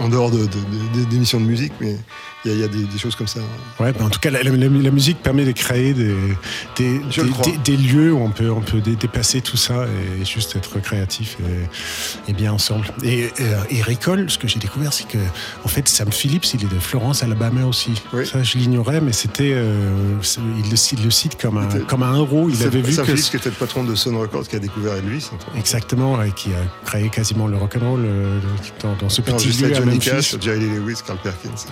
en 0.00 0.08
dehors 0.08 0.30
de- 0.30 0.38
de- 0.46 0.46
de- 0.46 1.04
d'émissions 1.08 1.40
de, 1.40 1.46
musique, 1.46 1.72
mais 1.80 1.96
il 2.44 2.50
y 2.50 2.54
a, 2.54 2.56
il 2.56 2.60
y 2.60 2.64
a 2.64 2.68
des, 2.68 2.84
des 2.84 2.98
choses 2.98 3.16
comme 3.16 3.26
ça. 3.26 3.40
Ouais, 3.80 3.92
en 4.00 4.08
tout 4.10 4.20
cas, 4.20 4.30
la, 4.30 4.42
la- 4.42 4.50
la 4.56 4.90
musique 4.90 5.22
permet 5.22 5.44
de 5.44 5.52
créer 5.52 5.92
des, 5.94 7.76
lieux 7.76 8.12
où 8.12 8.18
on 8.20 8.30
peut, 8.30 8.50
on 8.50 8.60
peut 8.60 8.80
dé- 8.80 8.96
dépasser 8.96 9.40
tout 9.40 9.56
ça 9.56 9.86
et 10.20 10.24
juste 10.24 10.56
être 10.56 10.80
créatif 10.80 11.36
et, 11.40 12.30
et 12.30 12.34
bien 12.34 12.52
ensemble. 12.52 12.86
Et, 13.02 13.30
euh, 13.40 13.56
et 13.70 13.82
Recall, 13.82 14.30
ce 14.30 14.38
que 14.38 14.48
j'ai 14.48 14.58
découvert, 14.58 14.92
c'est 14.92 15.06
que 15.08 15.18
en 15.64 15.68
fait, 15.68 15.88
Sam 15.88 16.12
Phillips, 16.12 16.44
il 16.54 16.64
est 16.64 16.72
de 16.72 16.78
Florence, 16.78 17.22
Alabama 17.22 17.66
aussi. 17.66 17.90
Oui. 18.12 18.26
Ça, 18.26 18.42
je 18.42 18.58
l'ignorais, 18.58 19.00
mais 19.00 19.12
c'était, 19.12 19.52
euh, 19.54 20.14
il, 20.38 20.70
le, 20.70 20.76
il 20.98 21.04
le 21.04 21.10
cite 21.10 21.40
comme 21.40 21.58
un, 21.58 21.70
C'était- 21.70 21.84
comme 21.84 22.02
un 22.02 22.14
héros. 22.16 22.48
Il 22.50 22.62
avait 22.62 22.80
vu 22.82 22.92
Sam 22.92 23.06
que 23.06 23.12
Phillips 23.12 23.30
qui 23.30 23.36
était 23.36 23.50
le 23.50 23.54
patron 23.56 23.84
de 23.84 23.94
Sun 23.94 24.16
Records 24.16 24.48
qui 24.48 24.56
a 24.56 24.60
découvert 24.60 24.94
Elvis. 24.94 25.28
exactement, 25.56 26.22
et 26.22 26.30
qui 26.32 26.50
a 26.50 26.86
créé 26.86 27.08
quasiment 27.08 27.46
le 27.46 27.56
rock'n'roll 27.56 28.00
euh, 28.04 28.38
dans, 28.82 28.94
dans 28.96 29.08
ce 29.08 29.20
petit 29.22 29.48
lieu 29.62 29.70
à 29.72 29.74
Johnny 29.74 29.94
Memphis. 29.94 30.10
Cash, 30.10 30.36
Jerry 30.40 30.60
Lee 30.60 30.76
Lewis, 30.76 30.98
Carl 31.06 31.18
Perkins. 31.22 31.66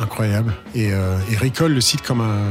Incroyable. 0.00 0.54
Et, 0.74 0.92
euh, 0.92 1.18
et 1.30 1.36
le 1.68 1.80
cite 1.80 2.02
comme, 2.02 2.20
un, 2.20 2.50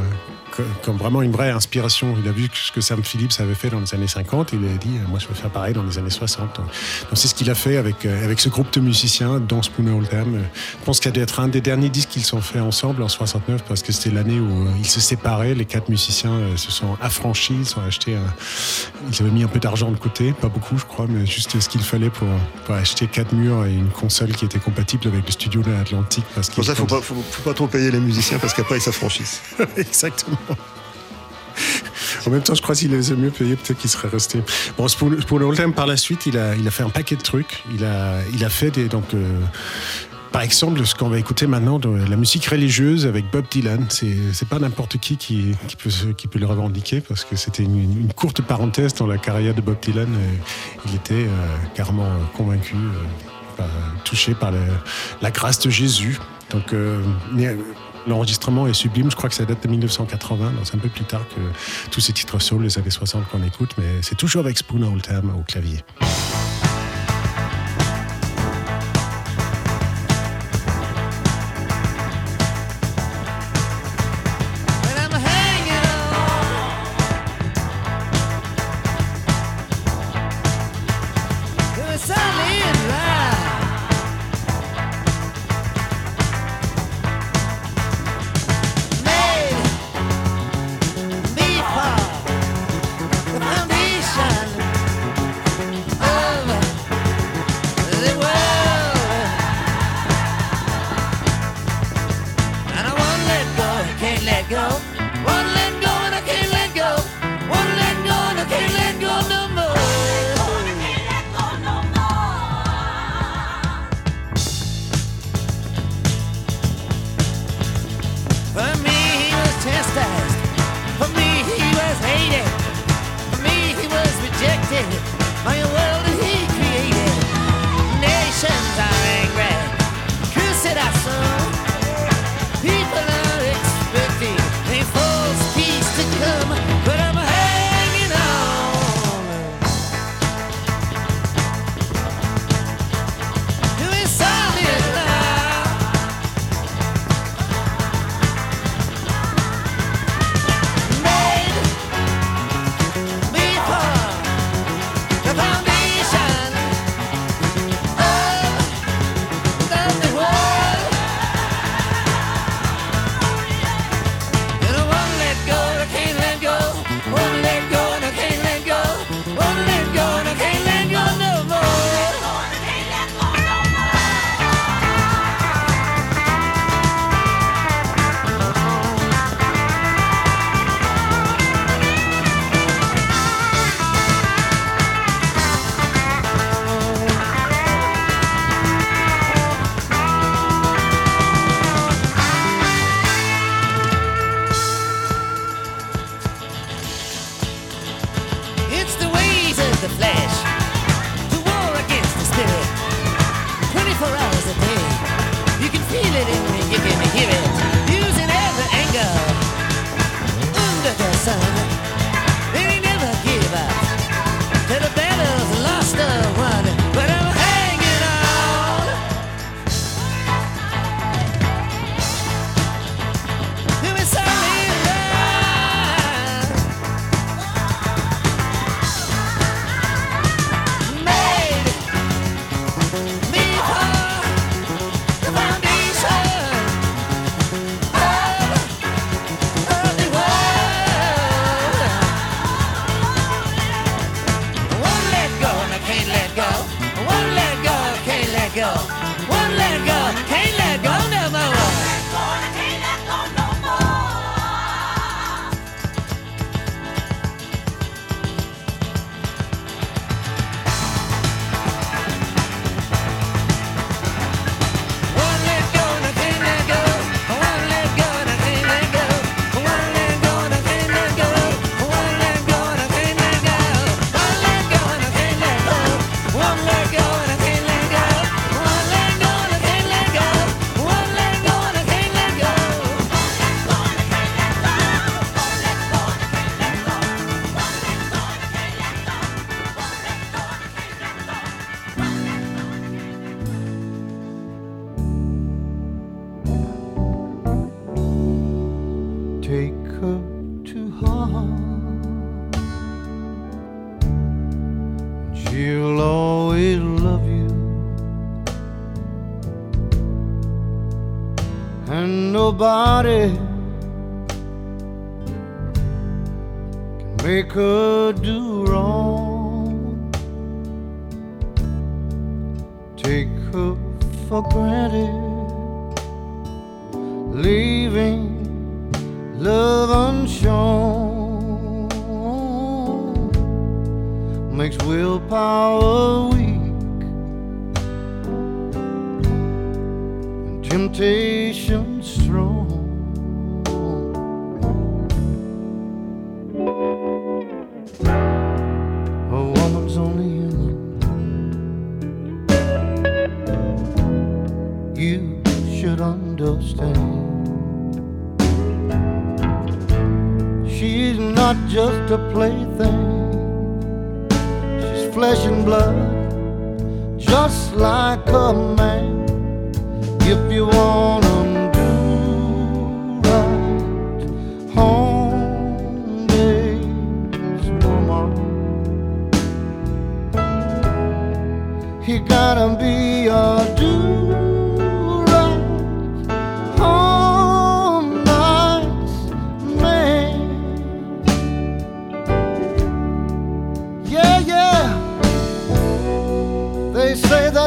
co- 0.56 0.64
comme 0.84 0.98
vraiment 0.98 1.22
une 1.22 1.32
vraie 1.32 1.50
inspiration. 1.52 2.16
Il 2.22 2.28
a 2.28 2.32
vu 2.32 2.50
ce 2.54 2.72
que 2.72 2.82
Sam 2.82 3.04
Phillips 3.04 3.40
avait 3.40 3.56
fait 3.56 3.70
dans 3.70 3.80
les 3.80 3.94
années 3.94 4.08
50 4.08 4.54
et 4.54 4.58
il 4.58 4.66
a 4.66 4.78
dit 4.78 4.98
euh, 4.98 5.08
Moi, 5.08 5.20
je 5.20 5.28
veux 5.28 5.34
faire 5.34 5.50
pareil 5.50 5.74
dans 5.74 5.84
les 5.84 5.98
années 5.98 6.10
60. 6.10 6.58
Donc, 6.58 6.68
c'est 7.14 7.28
ce 7.28 7.36
qu'il 7.36 7.50
a 7.50 7.56
fait 7.56 7.78
avec, 7.78 8.06
euh, 8.06 8.24
avec 8.26 8.40
ce 8.40 8.50
groupe 8.50 8.72
de 8.74 8.80
musiciens, 8.82 9.40
dont 9.40 9.62
Spooner 9.62 9.92
Oldham. 9.92 10.40
Je 10.80 10.86
pense 10.86 11.00
qu'il 11.00 11.10
a 11.10 11.12
dû 11.14 11.20
être 11.22 11.40
un 11.40 11.48
des 11.48 11.62
derniers 11.62 11.90
disques 11.90 12.10
qu'ils 12.10 12.36
ont 12.36 12.42
fait 12.42 12.60
ensemble 12.60 13.02
en 13.02 13.08
69 13.08 13.64
parce 13.64 13.82
que 13.82 13.92
c'était 13.94 14.14
l'année 14.14 14.40
où 14.40 14.68
euh, 14.68 14.72
ils 14.80 14.88
se 14.88 15.00
séparaient. 15.00 15.54
Les 15.54 15.66
quatre 15.66 15.88
musiciens 15.90 16.32
se 16.58 16.72
sont 16.72 16.98
affranchis. 17.02 17.56
Ils 17.62 17.80
ont 17.80 17.86
acheté 17.88 18.16
un- 18.16 18.34
Ils 19.12 19.22
avaient 19.22 19.32
mis 19.32 19.44
un 19.44 19.48
peu 19.48 19.60
d'argent 19.60 19.90
de 19.92 19.98
côté, 19.98 20.34
pas 20.34 20.50
beaucoup, 20.50 20.78
je 20.78 20.86
crois, 20.86 21.06
mais 21.08 21.26
juste 21.26 21.58
ce 21.60 21.70
qu'il 21.70 21.82
fallait 21.82 22.10
pour, 22.10 22.28
pour 22.66 22.76
acheter 22.76 23.08
quatre 23.08 23.32
murs 23.34 23.66
et 23.66 23.74
une 23.74 23.88
console 23.90 24.32
qui 24.34 24.44
était 24.46 24.60
compatible 24.60 25.08
avec 25.08 25.26
le 25.26 25.32
studio 25.32 25.62
de 25.62 25.72
l'Atlantique. 25.72 26.26
Parce 26.36 26.50
Pour 26.50 26.66
ça, 26.66 26.76
faut 26.76 26.86
pas, 26.86 27.02
faut, 27.02 27.16
faut 27.38 27.50
pas 27.50 27.54
trop 27.54 27.68
payer 27.68 27.92
les 27.92 28.00
musiciens 28.00 28.40
parce 28.40 28.54
qu'après, 28.54 28.78
ils 28.78 28.82
s'affranchissent. 28.82 29.42
Exactement. 29.78 30.38
En 32.26 32.30
même 32.30 32.42
temps, 32.42 32.56
je 32.56 32.62
crois 32.62 32.76
qu'il 32.76 32.92
les 32.92 33.12
a 33.12 33.16
mieux 33.16 33.32
payés, 33.32 33.56
peut-être 33.56 33.80
qu'il 33.80 33.90
serait 33.90 34.10
resté. 34.10 34.42
Bon, 34.78 34.88
pour, 34.98 35.16
pour 35.28 35.40
le 35.40 35.46
Oldham, 35.46 35.74
par 35.74 35.88
la 35.88 35.98
suite, 35.98 36.26
il 36.26 36.38
a, 36.38 36.56
fait 36.72 36.84
un 36.84 36.90
paquet 36.90 37.16
de 37.16 37.22
trucs. 37.22 37.64
Il 37.74 37.86
a, 37.86 38.50
fait 38.50 38.72
des. 38.72 38.88
Donc, 38.88 39.14
euh, 39.14 39.40
par 40.32 40.42
exemple, 40.42 40.86
ce 40.86 40.94
qu'on 40.94 41.10
va 41.10 41.20
écouter 41.20 41.48
maintenant, 41.48 41.80
de 41.80 41.90
la 41.90 42.16
musique 42.16 42.46
religieuse 42.48 43.08
avec 43.08 43.32
Bob 43.32 43.46
Dylan, 43.50 43.86
c'est 43.90 44.48
pas 44.50 44.60
n'importe 44.60 44.98
qui 44.98 45.18
qui, 45.18 45.56
peut, 45.78 46.40
le 46.40 46.46
revendiquer 46.46 47.02
parce 47.02 47.24
que 47.24 47.36
c'était 47.36 47.64
une, 47.64 48.12
courte 48.16 48.42
parenthèse 48.42 48.94
dans 48.94 49.08
la 49.08 49.18
carrière 49.18 49.56
de 49.56 49.62
Bob 49.62 49.78
Dylan. 49.82 50.10
Il 50.86 50.96
était 50.96 51.14
euh, 51.14 51.48
carrément 51.76 52.10
convaincu, 52.36 52.76
euh, 53.60 53.64
touché 54.04 54.34
par 54.34 54.52
la 55.22 55.32
grâce 55.32 55.60
de 55.60 55.70
Jésus. 55.70 56.20
Donc, 56.52 56.74
euh, 56.74 57.02
euh, 57.38 57.56
l'enregistrement 58.08 58.68
est 58.68 58.74
sublime. 58.74 59.12
Je 59.12 59.16
crois 59.16 59.30
que 59.30 59.36
ça 59.36 59.46
date 59.46 59.64
de 59.64 59.68
1980, 59.70 60.52
donc 60.52 60.62
c'est 60.64 60.76
un 60.76 60.80
peu 60.80 60.90
plus 60.90 61.06
tard 61.06 61.26
que 61.30 61.90
tous 61.92 62.02
ces 62.02 62.14
titres 62.14 62.40
soul 62.40 62.64
des 62.64 62.78
années 62.78 62.90
60 62.90 63.28
qu'on 63.30 63.44
écoute, 63.44 63.72
mais 63.78 64.02
c'est 64.02 64.16
toujours 64.16 64.44
avec 64.46 64.58
Spooner 64.58 64.88
Oldham 64.88 65.32
au 65.38 65.44
clavier. 65.44 65.84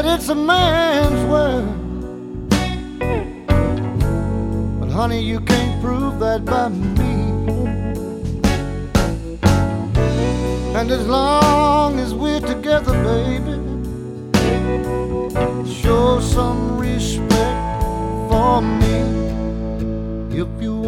That 0.01 0.19
it's 0.19 0.29
a 0.29 0.35
man's 0.35 1.23
world. 1.29 1.77
But 4.79 4.89
honey, 4.89 5.21
you 5.21 5.39
can't 5.41 5.79
prove 5.81 6.19
that 6.19 6.43
by 6.43 6.69
me. 6.69 7.13
And 10.73 10.89
as 10.89 11.07
long 11.07 11.99
as 11.99 12.15
we're 12.15 12.39
together, 12.39 12.93
baby, 13.03 13.57
show 15.71 16.19
some 16.19 16.79
respect 16.79 17.83
for 18.29 18.61
me. 18.61 18.97
If 20.35 20.49
you 20.61 20.80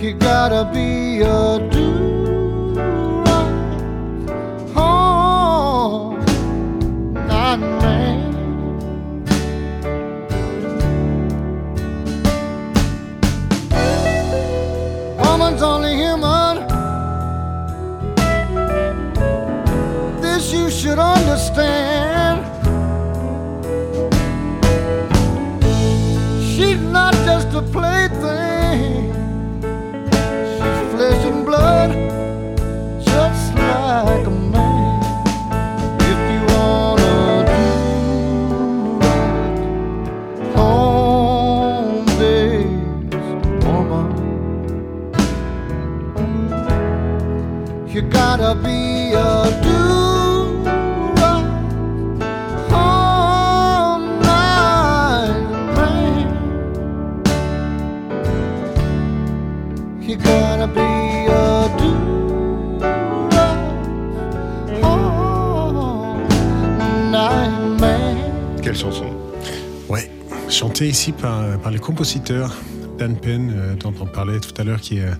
You 0.00 0.14
gotta 0.14 0.64
be 0.72 1.20
a 1.20 1.58
do 1.70 1.99
ici 70.88 71.12
par, 71.12 71.58
par 71.58 71.72
le 71.72 71.78
compositeur 71.78 72.54
Dan 73.00 73.16
Penn, 73.16 73.50
euh, 73.50 73.74
dont 73.76 73.94
on 73.98 74.04
parlait 74.04 74.40
tout 74.40 74.52
à 74.60 74.62
l'heure, 74.64 74.80
qui, 74.80 75.00
euh, 75.00 75.14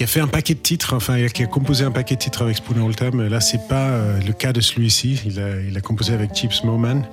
a 0.00 0.06
fait 0.06 0.20
un 0.20 0.28
paquet 0.28 0.54
de 0.54 0.60
titres, 0.60 0.94
enfin, 0.94 1.26
qui 1.28 1.42
a 1.42 1.46
composé 1.46 1.84
un 1.84 1.90
paquet 1.90 2.14
de 2.14 2.20
titres 2.20 2.40
avec 2.40 2.56
Spoon 2.56 2.80
Oldham. 2.80 3.28
Là, 3.28 3.40
c'est 3.40 3.68
pas 3.68 3.88
euh, 3.88 4.18
le 4.26 4.32
cas 4.32 4.54
de 4.54 4.62
celui-ci. 4.62 5.20
Il 5.26 5.76
a, 5.76 5.80
composé 5.82 6.14
avec 6.14 6.34
Chips 6.34 6.64
Moman. 6.64 7.04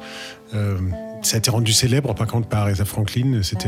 Euh, 0.54 0.78
ça 1.22 1.36
a 1.36 1.40
été 1.40 1.52
rendu 1.52 1.74
célèbre, 1.74 2.16
par 2.16 2.28
contre, 2.28 2.48
par 2.48 2.62
Aretha 2.62 2.86
Franklin. 2.86 3.42
C'était 3.44 3.68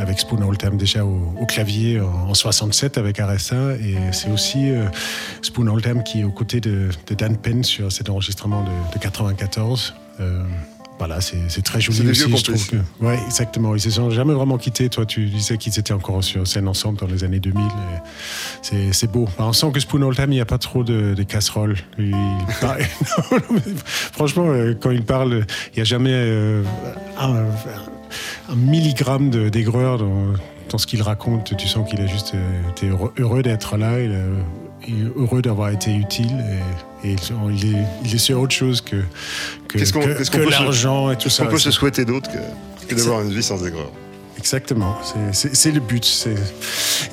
avec 0.00 0.18
Spoon 0.18 0.42
Oldham 0.42 0.76
déjà 0.76 1.04
au, 1.04 1.46
clavier 1.46 2.00
en, 2.00 2.30
en 2.30 2.34
67 2.34 2.98
avec 2.98 3.20
Aretha. 3.20 3.76
Et 3.76 3.94
c'est 4.10 4.30
aussi 4.30 4.70
euh, 4.70 4.86
Spoon 5.42 5.68
Oldham 5.68 6.02
qui 6.02 6.22
est 6.22 6.24
aux 6.24 6.32
côtés 6.32 6.60
de, 6.60 6.88
Dan 7.16 7.36
Penn 7.36 7.62
sur 7.62 7.92
cet 7.92 8.10
enregistrement 8.10 8.64
de 8.92 8.98
94. 8.98 9.94
Voilà, 11.06 11.20
c'est 11.20 11.60
très 11.62 11.82
joli 11.82 11.98
C'est 11.98 12.04
des 12.04 12.10
aussi, 12.12 12.24
vieux 12.26 12.36
je 12.38 12.42
trouve. 12.44 12.56
complices. 12.66 12.80
Que, 12.98 13.04
ouais, 13.04 13.18
exactement. 13.26 13.74
Ils 13.74 13.80
se 13.80 13.90
sont 13.90 14.08
jamais 14.08 14.32
vraiment 14.32 14.56
quittés. 14.56 14.88
Toi, 14.88 15.04
tu 15.04 15.26
disais 15.26 15.58
qu'ils 15.58 15.78
étaient 15.78 15.92
encore 15.92 16.24
sur 16.24 16.46
scène 16.46 16.66
ensemble 16.66 16.98
dans 16.98 17.06
les 17.06 17.24
années 17.24 17.40
2000. 17.40 17.62
et 18.72 18.92
C'est 18.94 19.10
beau. 19.10 19.26
Bah, 19.36 19.44
on 19.46 19.52
sent 19.52 19.70
que 19.74 19.80
Spoon 19.80 20.00
Oldham, 20.00 20.32
il 20.32 20.36
n'y 20.36 20.40
a 20.40 20.46
pas 20.46 20.56
trop 20.56 20.82
de, 20.82 21.12
de 21.12 21.22
casseroles. 21.22 21.76
Il 21.98 22.14
franchement, 24.12 24.46
euh, 24.48 24.74
quand 24.80 24.90
il 24.92 25.02
parle, 25.04 25.44
il 25.72 25.76
n'y 25.76 25.82
a 25.82 25.84
jamais 25.84 26.12
euh, 26.14 26.62
un, 27.18 27.44
un 28.50 28.56
milligramme 28.56 29.28
d'aigreur 29.50 29.98
dans, 29.98 30.32
dans 30.70 30.78
ce 30.78 30.86
qu'il 30.86 31.02
raconte. 31.02 31.54
Tu 31.56 31.68
sens 31.68 31.88
qu'il 31.88 32.00
a 32.00 32.06
juste 32.06 32.32
euh, 32.34 32.70
été 32.70 32.88
heureux, 33.18 33.42
d'être 33.42 33.76
là. 33.76 34.00
Il 34.00 34.12
a- 34.12 34.16
heureux 35.16 35.42
d'avoir 35.42 35.70
été 35.70 35.94
utile 35.94 36.32
et, 37.04 37.08
et 37.12 37.16
il, 37.50 37.74
est, 37.74 37.78
il 38.04 38.14
est 38.14 38.18
sur 38.18 38.40
autre 38.40 38.54
chose 38.54 38.80
que, 38.80 38.96
que, 39.68 39.78
Qu'est-ce 39.78 39.92
qu'on 39.92 40.00
que- 40.00 40.30
qu'on 40.30 40.38
que 40.44 40.50
l'argent 40.50 41.10
et 41.10 41.16
tout 41.16 41.24
qu'est-ce 41.24 41.36
ça. 41.36 41.44
qu'on 41.44 41.50
peut 41.50 41.58
se 41.58 41.70
souhaiter 41.70 42.04
d'autre 42.04 42.30
que, 42.30 42.86
que 42.86 42.94
d'avoir 42.94 43.22
une 43.22 43.30
vie 43.32 43.42
sans 43.42 43.64
aigreur 43.66 43.90
Exactement, 44.38 44.96
c'est- 45.32 45.70
le 45.72 45.80
but. 45.80 46.28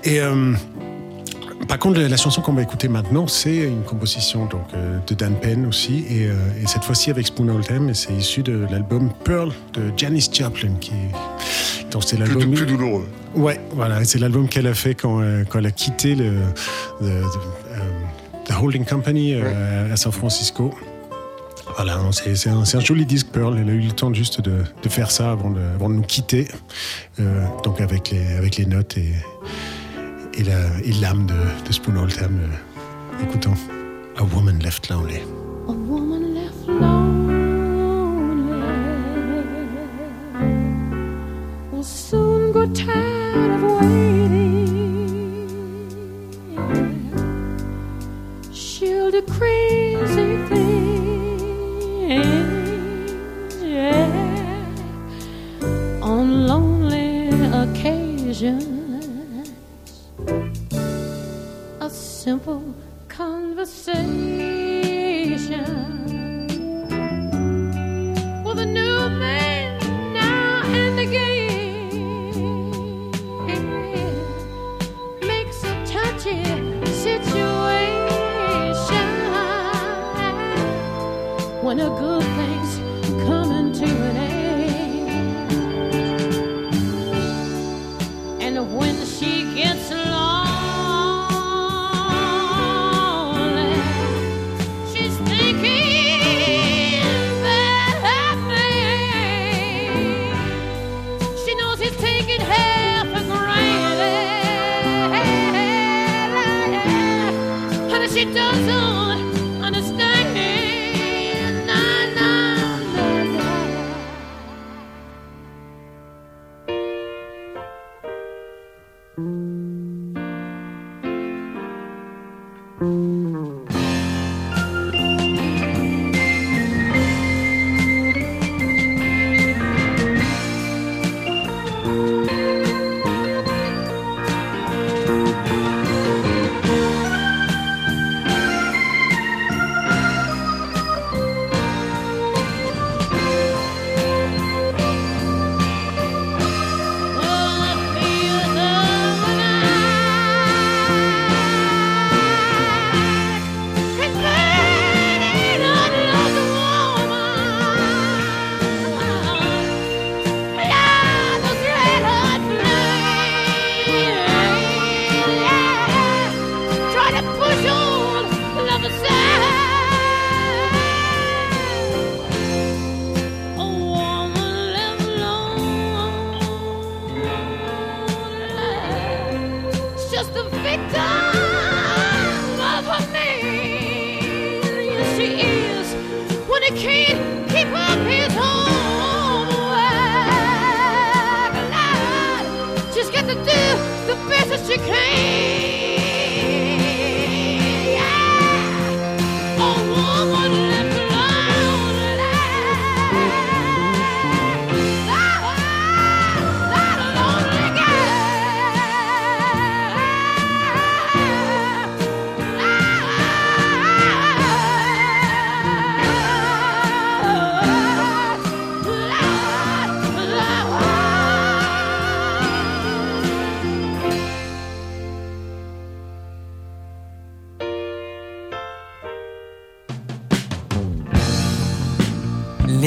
Et 0.04 0.20
euh, 0.20 0.54
par 1.70 1.80
contre, 1.80 2.02
la 2.02 2.18
chanson 2.18 2.42
qu'on 2.42 2.52
va 2.52 2.62
écouter 2.62 2.90
maintenant, 2.90 3.26
c'est 3.28 3.56
une 3.56 3.84
composition 3.84 4.46
donc, 4.48 4.64
euh, 4.74 4.98
de 5.08 5.14
Dan 5.14 5.36
Penn 5.36 5.66
aussi, 5.66 6.04
et, 6.10 6.28
euh, 6.28 6.34
et 6.62 6.68
cette 6.68 6.84
fois-ci 6.84 7.10
avec 7.10 7.28
Spoon 7.28 7.48
Oldham, 7.48 7.90
et 7.90 7.94
c'est 7.94 8.12
issu 8.14 8.44
de 8.44 8.66
l'album 8.70 9.10
Pearl 9.24 9.54
de 9.74 9.84
Janis 9.96 10.30
Joplin, 10.34 10.74
qui 10.82 10.92
donc 11.92 12.04
c'est 12.06 12.18
plus, 12.18 12.36
plus 12.50 12.66
douloureux. 12.66 13.08
Ouais, 13.36 13.60
voilà, 13.74 14.04
c'est 14.04 14.20
l'album 14.20 14.48
qu'elle 14.48 14.68
a 14.68 14.74
fait 14.74 14.96
quand, 14.96 15.22
euh, 15.22 15.44
quand, 15.48 15.60
elle 15.60 15.66
a 15.66 15.72
quitté 15.72 16.16
le, 16.16 16.32
the, 17.00 17.04
euh, 17.04 18.54
Holding 18.62 18.86
Company 18.86 19.34
euh, 19.36 19.94
à 19.94 19.96
San 19.96 20.12
Francisco. 20.12 20.74
Voilà, 21.76 21.98
c'est 22.12 22.50
un, 22.50 22.60
un, 22.62 22.80
joli 22.82 23.06
disque 23.06 23.28
Pearl. 23.28 23.58
Elle 23.58 23.70
a 23.70 23.74
eu 23.74 23.80
le 23.80 23.94
temps 23.94 24.14
juste 24.14 24.42
de, 24.42 24.64
de 24.84 24.90
faire 24.90 25.10
ça 25.10 25.32
avant 25.32 25.50
de, 25.50 25.62
avant 25.76 25.90
de 25.90 25.96
nous 25.96 26.02
quitter. 26.02 26.48
Donc 27.64 27.80
avec 27.80 28.12
les, 28.12 28.34
avec 28.34 28.58
les 28.58 28.66
notes 28.66 28.98
et, 28.98 29.14
et 30.38 30.44
l'âme 31.00 31.26
de, 31.28 31.68
de 31.68 31.72
Spoon 31.72 31.96
Oldham, 31.96 32.38
écoutant 33.24 33.54
A 34.18 34.24
Woman 34.24 34.60
Left 34.60 34.90
Lonely. 34.90 35.22
A 35.68 35.72
woman 35.72 36.34
left 36.34 36.68
lonely. 36.68 37.01
got 42.66 42.76
tired 42.76 43.52
of 43.52 43.64
waiting. 43.82 44.60
She'll 48.54 49.10
do 49.10 49.22
crazy 49.24 50.38
things, 50.48 50.72
yeah. 53.64 54.66
On 56.02 56.46
lonely 56.46 57.30
occasions, 57.64 59.06
a 61.80 61.90
simple 61.90 62.64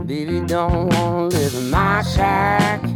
Baby, 0.00 0.40
don't 0.46 0.88
wanna 0.94 1.26
live 1.26 1.54
in 1.54 1.70
my 1.70 2.02
shack. 2.02 2.91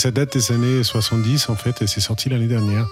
Ça 0.00 0.10
date 0.10 0.32
des 0.32 0.50
années 0.50 0.82
70 0.82 1.50
en 1.50 1.56
fait, 1.56 1.82
et 1.82 1.86
c'est 1.86 2.00
sorti 2.00 2.30
l'année 2.30 2.46
dernière. 2.46 2.88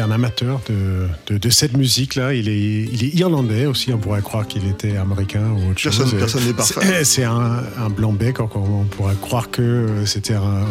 C'est 0.00 0.06
un, 0.06 0.10
amateur 0.10 0.60
de, 0.68 1.06
de, 1.34 1.38
de 1.38 1.50
cette 1.50 1.76
musique-là. 1.76 2.32
Il 2.34 2.48
est, 2.48 2.88
il 2.92 3.04
est 3.04 3.14
irlandais 3.18 3.66
aussi. 3.66 3.92
On 3.92 3.98
pourrait 3.98 4.22
croire 4.22 4.46
qu'il 4.46 4.66
était 4.66 4.96
américain 4.96 5.42
ou 5.52 5.70
autre 5.70 5.80
Personne- 5.82 6.06
chose. 6.08 6.18
personne 6.18 6.44
n'est 6.46 6.52
parfait. 6.54 7.04
C'est- 7.04 7.24
un, 7.24 7.62
un 7.78 7.90
blanc-bec. 7.90 8.40
Encore, 8.40 8.68
on 8.68 8.84
pourrait 8.84 9.14
croire 9.20 9.50
que 9.50 9.86
c'était 10.06 10.34
un, 10.34 10.64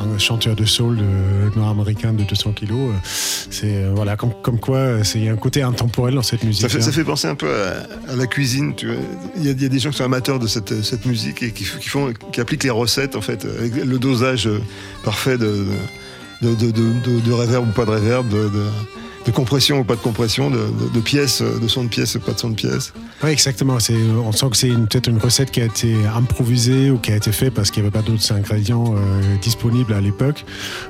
un 0.00 0.18
chanteur 0.18 0.56
de 0.56 0.64
soul 0.64 0.96
de- 0.96 1.56
nord-américain 1.58 2.12
de 2.12 2.24
200 2.24 2.52
kilos. 2.52 2.90
C'est 3.50 3.84
euh, 3.84 3.92
voilà, 3.94 4.16
comme, 4.16 4.32
comme 4.42 4.58
quoi 4.58 4.78
euh, 4.78 5.04
c'est 5.04 5.18
il 5.18 5.24
y 5.24 5.28
a 5.28 5.32
un 5.32 5.36
côté 5.36 5.62
intemporel 5.62 6.14
dans 6.14 6.22
cette 6.22 6.42
musique. 6.44 6.62
Ça 6.62 6.68
fait, 6.68 6.80
ça 6.82 6.92
fait 6.92 7.04
penser 7.04 7.28
un 7.28 7.34
peu 7.34 7.50
à, 7.50 8.12
à 8.12 8.16
la 8.16 8.26
cuisine. 8.26 8.74
Tu 8.74 8.86
vois. 8.86 8.96
Il, 9.36 9.44
y 9.44 9.48
a, 9.48 9.52
il 9.52 9.62
y 9.62 9.66
a 9.66 9.68
des 9.68 9.78
gens 9.78 9.90
qui 9.90 9.96
sont 9.98 10.04
amateurs 10.04 10.38
de 10.38 10.46
cette, 10.46 10.82
cette 10.82 11.06
musique 11.06 11.42
et 11.42 11.52
qui, 11.52 11.64
font, 11.64 12.12
qui 12.32 12.40
appliquent 12.40 12.64
les 12.64 12.70
recettes 12.70 13.14
en 13.16 13.20
fait, 13.20 13.44
avec 13.44 13.76
le 13.84 13.98
dosage 13.98 14.46
euh, 14.48 14.60
parfait 15.04 15.38
de, 15.38 15.46
de, 15.46 15.66
de, 16.40 16.54
de, 16.54 16.70
de- 16.72 17.20
de 17.20 17.32
reverb 17.32 17.68
ou 17.68 17.72
pas 17.72 17.84
de 17.84 17.90
reverb, 17.92 18.28
de, 18.28 18.48
de, 19.30 19.34
compression 19.36 19.80
ou 19.80 19.84
pas 19.84 19.94
de 19.96 20.00
compression, 20.00 20.50
de, 20.50 20.56
de, 20.56 20.88
de 20.94 21.00
pièces, 21.00 21.42
de 21.42 21.68
son 21.68 21.84
de 21.84 21.88
pièces 21.88 22.14
ou 22.16 22.20
pas 22.20 22.32
de 22.32 22.38
son 22.38 22.50
de 22.50 22.54
pièces. 22.54 22.92
Oui, 23.22 23.30
exactement. 23.30 23.78
C'est, 23.80 23.94
on 23.94 24.32
sent 24.32 24.46
que 24.50 24.56
c'est 24.56 24.68
une- 24.68 24.86
peut-être 24.86 25.08
une 25.08 25.18
recette 25.18 25.50
qui 25.50 25.60
a 25.60 25.64
été 25.64 25.94
improvisée 26.06 26.90
ou 26.90 26.98
qui 26.98 27.12
a 27.12 27.16
été 27.16 27.32
faite 27.32 27.54
parce 27.54 27.70
qu'il 27.70 27.82
n'y 27.82 27.88
avait 27.88 27.96
pas 27.98 28.02
d'autres 28.08 28.32
ingrédients 28.32 28.94
euh, 28.96 29.36
disponibles 29.42 29.92
à 29.92 30.00
l'époque. 30.00 30.44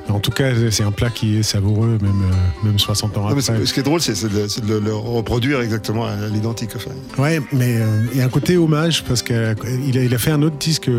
En 0.08 0.20
tout 0.20 0.30
cas, 0.30 0.50
c'est 0.70 0.82
un 0.82 0.92
plat 0.92 1.10
qui 1.10 1.36
est 1.38 1.42
savoureux, 1.42 1.98
même, 2.00 2.22
euh, 2.22 2.66
même 2.66 2.78
60 2.78 3.16
ans 3.16 3.28
Non, 3.28 3.34
mais 3.34 3.48
après. 3.50 3.66
ce 3.66 3.72
qui 3.72 3.80
est 3.80 3.82
drôle, 3.82 4.00
c'est 4.00 4.22
de, 4.24 4.74
le, 4.78 4.94
reproduire 4.94 5.60
exactement 5.60 6.06
à 6.06 6.16
l'identique. 6.28 6.70
Enfin. 6.76 6.90
Ouais, 7.22 7.40
mais 7.52 7.76
euh, 7.76 8.04
il 8.12 8.18
y 8.18 8.20
a 8.20 8.24
un 8.24 8.28
côté 8.28 8.56
hommage 8.56 9.04
parce 9.04 9.22
qu'il 9.22 9.36
a, 9.36 9.54
il 9.64 10.14
a 10.14 10.18
fait 10.18 10.30
un 10.30 10.42
autre 10.42 10.56
disque, 10.56 10.90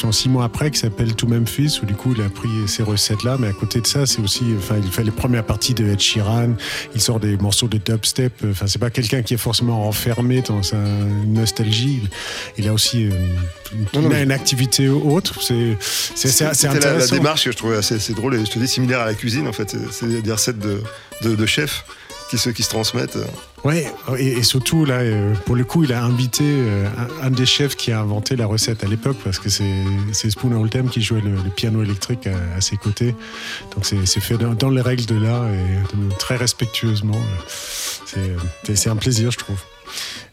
genre 0.00 0.14
six 0.14 0.28
mois 0.28 0.44
après, 0.44 0.70
qui 0.70 0.78
s'appelle 0.78 1.14
To 1.14 1.26
Memphis, 1.26 1.80
où 1.82 1.86
du 1.86 1.94
coup 1.94 2.14
il 2.16 2.22
a 2.22 2.28
pris 2.28 2.48
ces 2.66 2.82
recettes-là. 2.82 3.36
Mais 3.38 3.48
à 3.48 3.52
côté 3.52 3.80
de 3.80 3.86
ça, 3.86 4.06
c'est 4.06 4.20
aussi, 4.20 4.44
enfin, 4.58 4.76
il 4.82 4.90
fait 4.90 5.04
les 5.04 5.10
premières 5.10 5.44
parties 5.44 5.74
de 5.74 5.84
Ed 5.86 6.00
Sheeran. 6.00 6.54
Il 6.94 7.00
sort 7.00 7.20
des 7.20 7.36
morceaux 7.36 7.68
de 7.68 7.78
dubstep. 7.78 8.32
Enfin, 8.50 8.66
c'est 8.66 8.78
pas 8.78 8.90
quelqu'un 8.90 9.22
qui 9.22 9.34
est 9.34 9.38
forcément 9.38 9.86
enfermé 9.88 10.42
dans 10.42 10.62
sa 10.62 10.76
nostalgie. 11.26 12.00
Il 12.58 12.68
a 12.68 12.72
aussi 12.72 13.06
euh, 13.06 13.10
une, 13.72 13.86
Non, 13.94 14.02
non, 14.02 14.08
mais- 14.08 14.32
activité 14.34 14.88
autre. 14.88 15.40
C'est, 15.42 15.76
c'est, 15.80 16.40
la, 16.40 16.98
la 16.98 17.06
démarche 17.06 17.44
que 17.44 17.52
je 17.52 17.56
trouvais 17.56 17.76
assez, 17.76 17.96
assez 17.96 18.12
drôle 18.14 18.34
et 18.36 18.44
je 18.44 18.50
te 18.50 18.58
dis 18.58 18.68
similaire 18.68 19.00
à 19.00 19.06
la 19.06 19.14
cuisine 19.14 19.46
en 19.48 19.52
fait. 19.52 19.70
C'est- 19.70 19.92
C'est 19.92 20.22
des 20.22 20.32
recettes 20.32 20.58
de, 20.58 20.82
de, 21.22 21.34
de 21.34 21.46
chefs 21.46 21.84
qui 22.30 22.38
se, 22.38 22.50
qui 22.50 22.62
se 22.62 22.70
transmettent. 22.70 23.18
Ouais, 23.64 23.90
et, 24.18 24.42
surtout 24.42 24.84
là, 24.84 24.96
euh, 24.96 25.34
pour 25.46 25.56
le 25.56 25.64
coup, 25.64 25.84
il 25.84 25.92
a 25.94 26.04
invité 26.04 26.44
euh, 26.44 26.86
un, 27.22 27.30
des 27.30 27.46
chefs 27.46 27.76
qui 27.76 27.92
a 27.92 28.00
inventé 28.00 28.36
la 28.36 28.44
recette 28.44 28.84
à 28.84 28.86
l'époque, 28.86 29.16
parce 29.24 29.38
que 29.38 29.48
c'est 29.48 30.30
Spoon 30.30 30.52
Oldham 30.52 30.90
qui 30.90 31.00
jouait 31.00 31.22
le, 31.22 31.34
piano 31.56 31.82
électrique 31.82 32.26
à, 32.26 32.60
ses 32.60 32.76
côtés. 32.76 33.14
Donc 33.74 33.86
c'est 33.86 34.20
fait 34.20 34.36
dans, 34.36 34.70
les 34.70 34.82
règles 34.82 35.06
de 35.06 35.16
l'art 35.16 35.48
et 35.48 36.16
très 36.18 36.36
respectueusement. 36.36 37.18
C'est 38.74 38.90
un 38.90 38.96
plaisir, 38.96 39.30
je 39.30 39.38
trouve. 39.38 39.58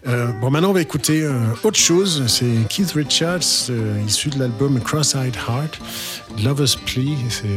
Euh, 0.07 0.31
bon, 0.41 0.49
maintenant 0.49 0.71
on 0.71 0.73
va 0.73 0.81
écouter 0.81 1.25
autre 1.63 1.77
chose. 1.79 2.25
C'est 2.27 2.67
Keith 2.67 2.91
Richards, 2.91 3.69
issu 4.05 4.29
de 4.29 4.39
l'album 4.39 4.79
Cross-Eyed 4.81 5.35
Heart, 5.35 5.79
Lover's 6.43 6.75
Plea. 6.75 7.15
C'est 7.29 7.47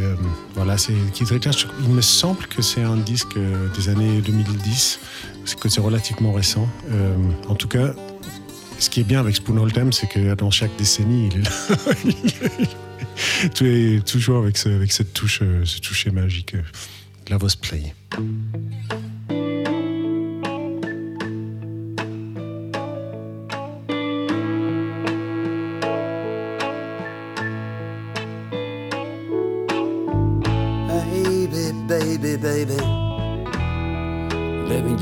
voilà, 0.55 0.79
c'est 0.79 0.95
Keith 1.15 1.31
Richards. 1.31 1.67
Il 1.83 1.89
me 1.89 2.03
semble 2.03 2.47
que 2.47 2.63
c'est 2.63 2.83
un 2.83 2.97
disque 2.97 3.39
des 3.77 3.89
années 3.89 4.21
2010, 4.21 5.01
parce 5.45 5.55
que 5.57 5.69
c'est 5.69 5.81
relativement 5.81 6.33
récent. 6.33 6.69
Euh, 6.91 7.15
en 7.49 7.55
tout 7.55 7.69
cas, 7.69 7.95
ce 8.79 8.91
qui 8.91 9.01
est 9.01 9.05
bien 9.05 9.21
avec 9.21 9.37
Spoon 9.37 9.59
Oldham, 9.59 9.93
c'est 9.93 10.09
que 10.09 10.35
dans 10.35 10.51
chaque 10.51 10.75
décennie, 10.77 11.29
il 11.33 11.39
est 11.39 11.43
là. 11.45 11.51
Tout 13.55 13.65
est 13.65 14.05
toujours 14.07 14.39
avec, 14.43 14.57
ce- 14.57 14.85
cette 14.89 15.13
touche, 15.13 15.41
euh, 15.43 15.65
ce 15.65 15.79
toucher 15.81 16.11
magique. 16.11 16.55
euh, 16.55 16.63
Lover's 17.31 17.57
Play. 17.57 17.95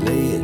Lay 0.05 0.35
it 0.35 0.42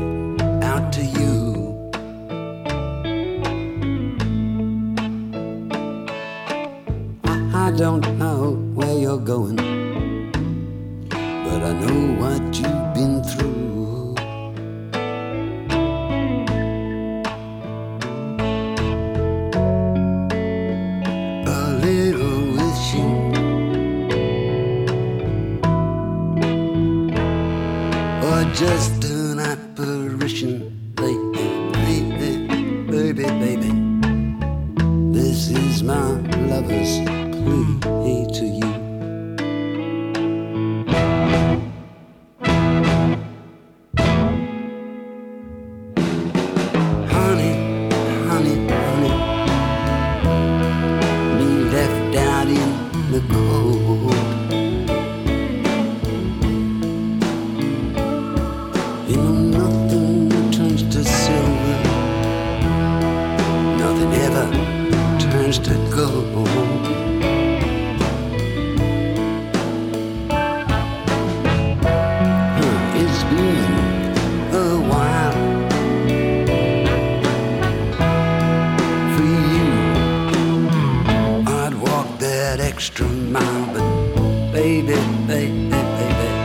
extra 82.70 83.08
mile, 83.08 83.74
but 83.74 84.52
baby, 84.54 84.94
baby, 85.26 85.70
baby. 85.70 86.39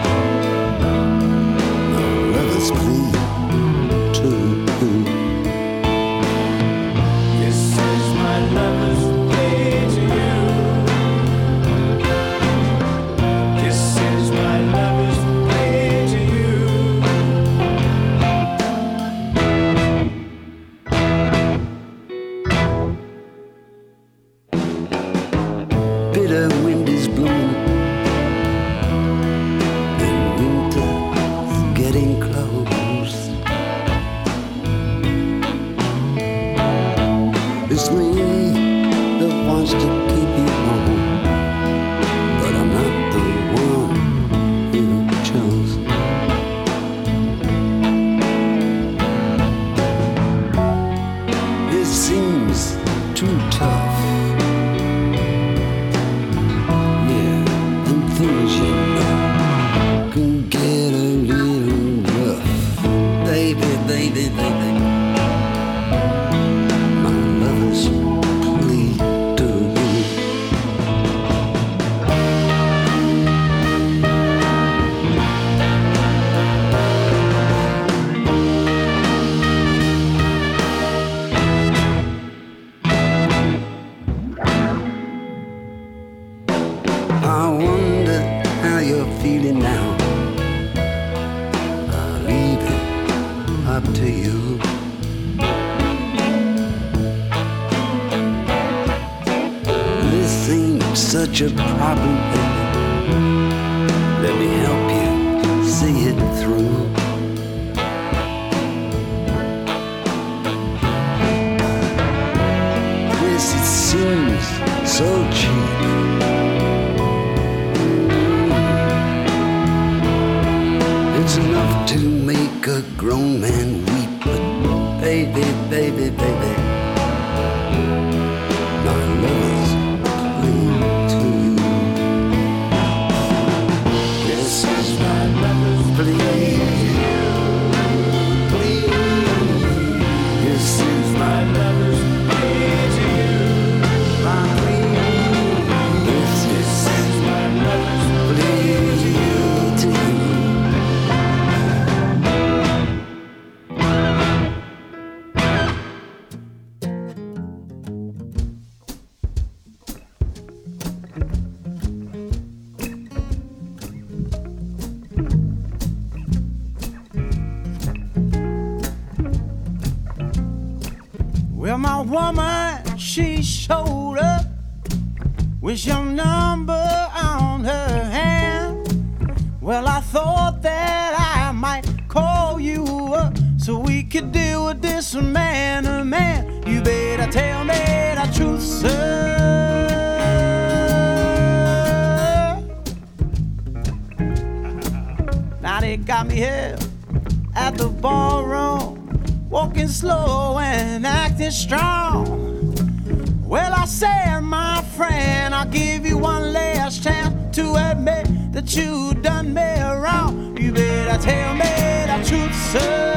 tell 211.24 211.54
me 211.54 211.64
the 212.06 212.18
truth, 212.28 212.54
sir. 212.72 213.13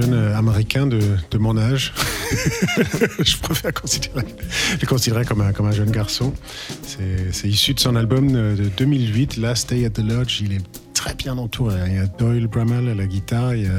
Jeune 0.00 0.14
euh, 0.14 0.36
américain 0.36 0.86
de, 0.86 0.98
de 1.30 1.38
mon 1.38 1.56
âge. 1.56 1.92
Je 3.24 3.36
préfère 3.38 3.72
considérer, 3.72 4.24
le 4.80 4.86
considérer 4.86 5.24
comme 5.24 5.40
un, 5.40 5.52
comme 5.52 5.66
un 5.66 5.72
jeune 5.72 5.90
garçon. 5.90 6.32
C'est 7.32 7.48
issu 7.48 7.74
de 7.74 7.80
son 7.80 7.96
album 7.96 8.30
de 8.32 8.70
2008, 8.76 9.36
Last 9.38 9.70
Day 9.70 9.84
at 9.86 9.90
the 9.90 9.98
Lodge. 9.98 10.40
Il 10.40 10.52
est 10.52 10.62
très 10.94 11.14
bien 11.14 11.36
entouré. 11.38 11.74
Il 11.86 11.94
y 11.94 11.98
a 11.98 12.06
Doyle 12.06 12.46
Bramall 12.48 12.88
à 12.88 12.94
la 12.94 13.06
guitare, 13.06 13.54
il 13.54 13.64
y 13.64 13.66
a 13.66 13.70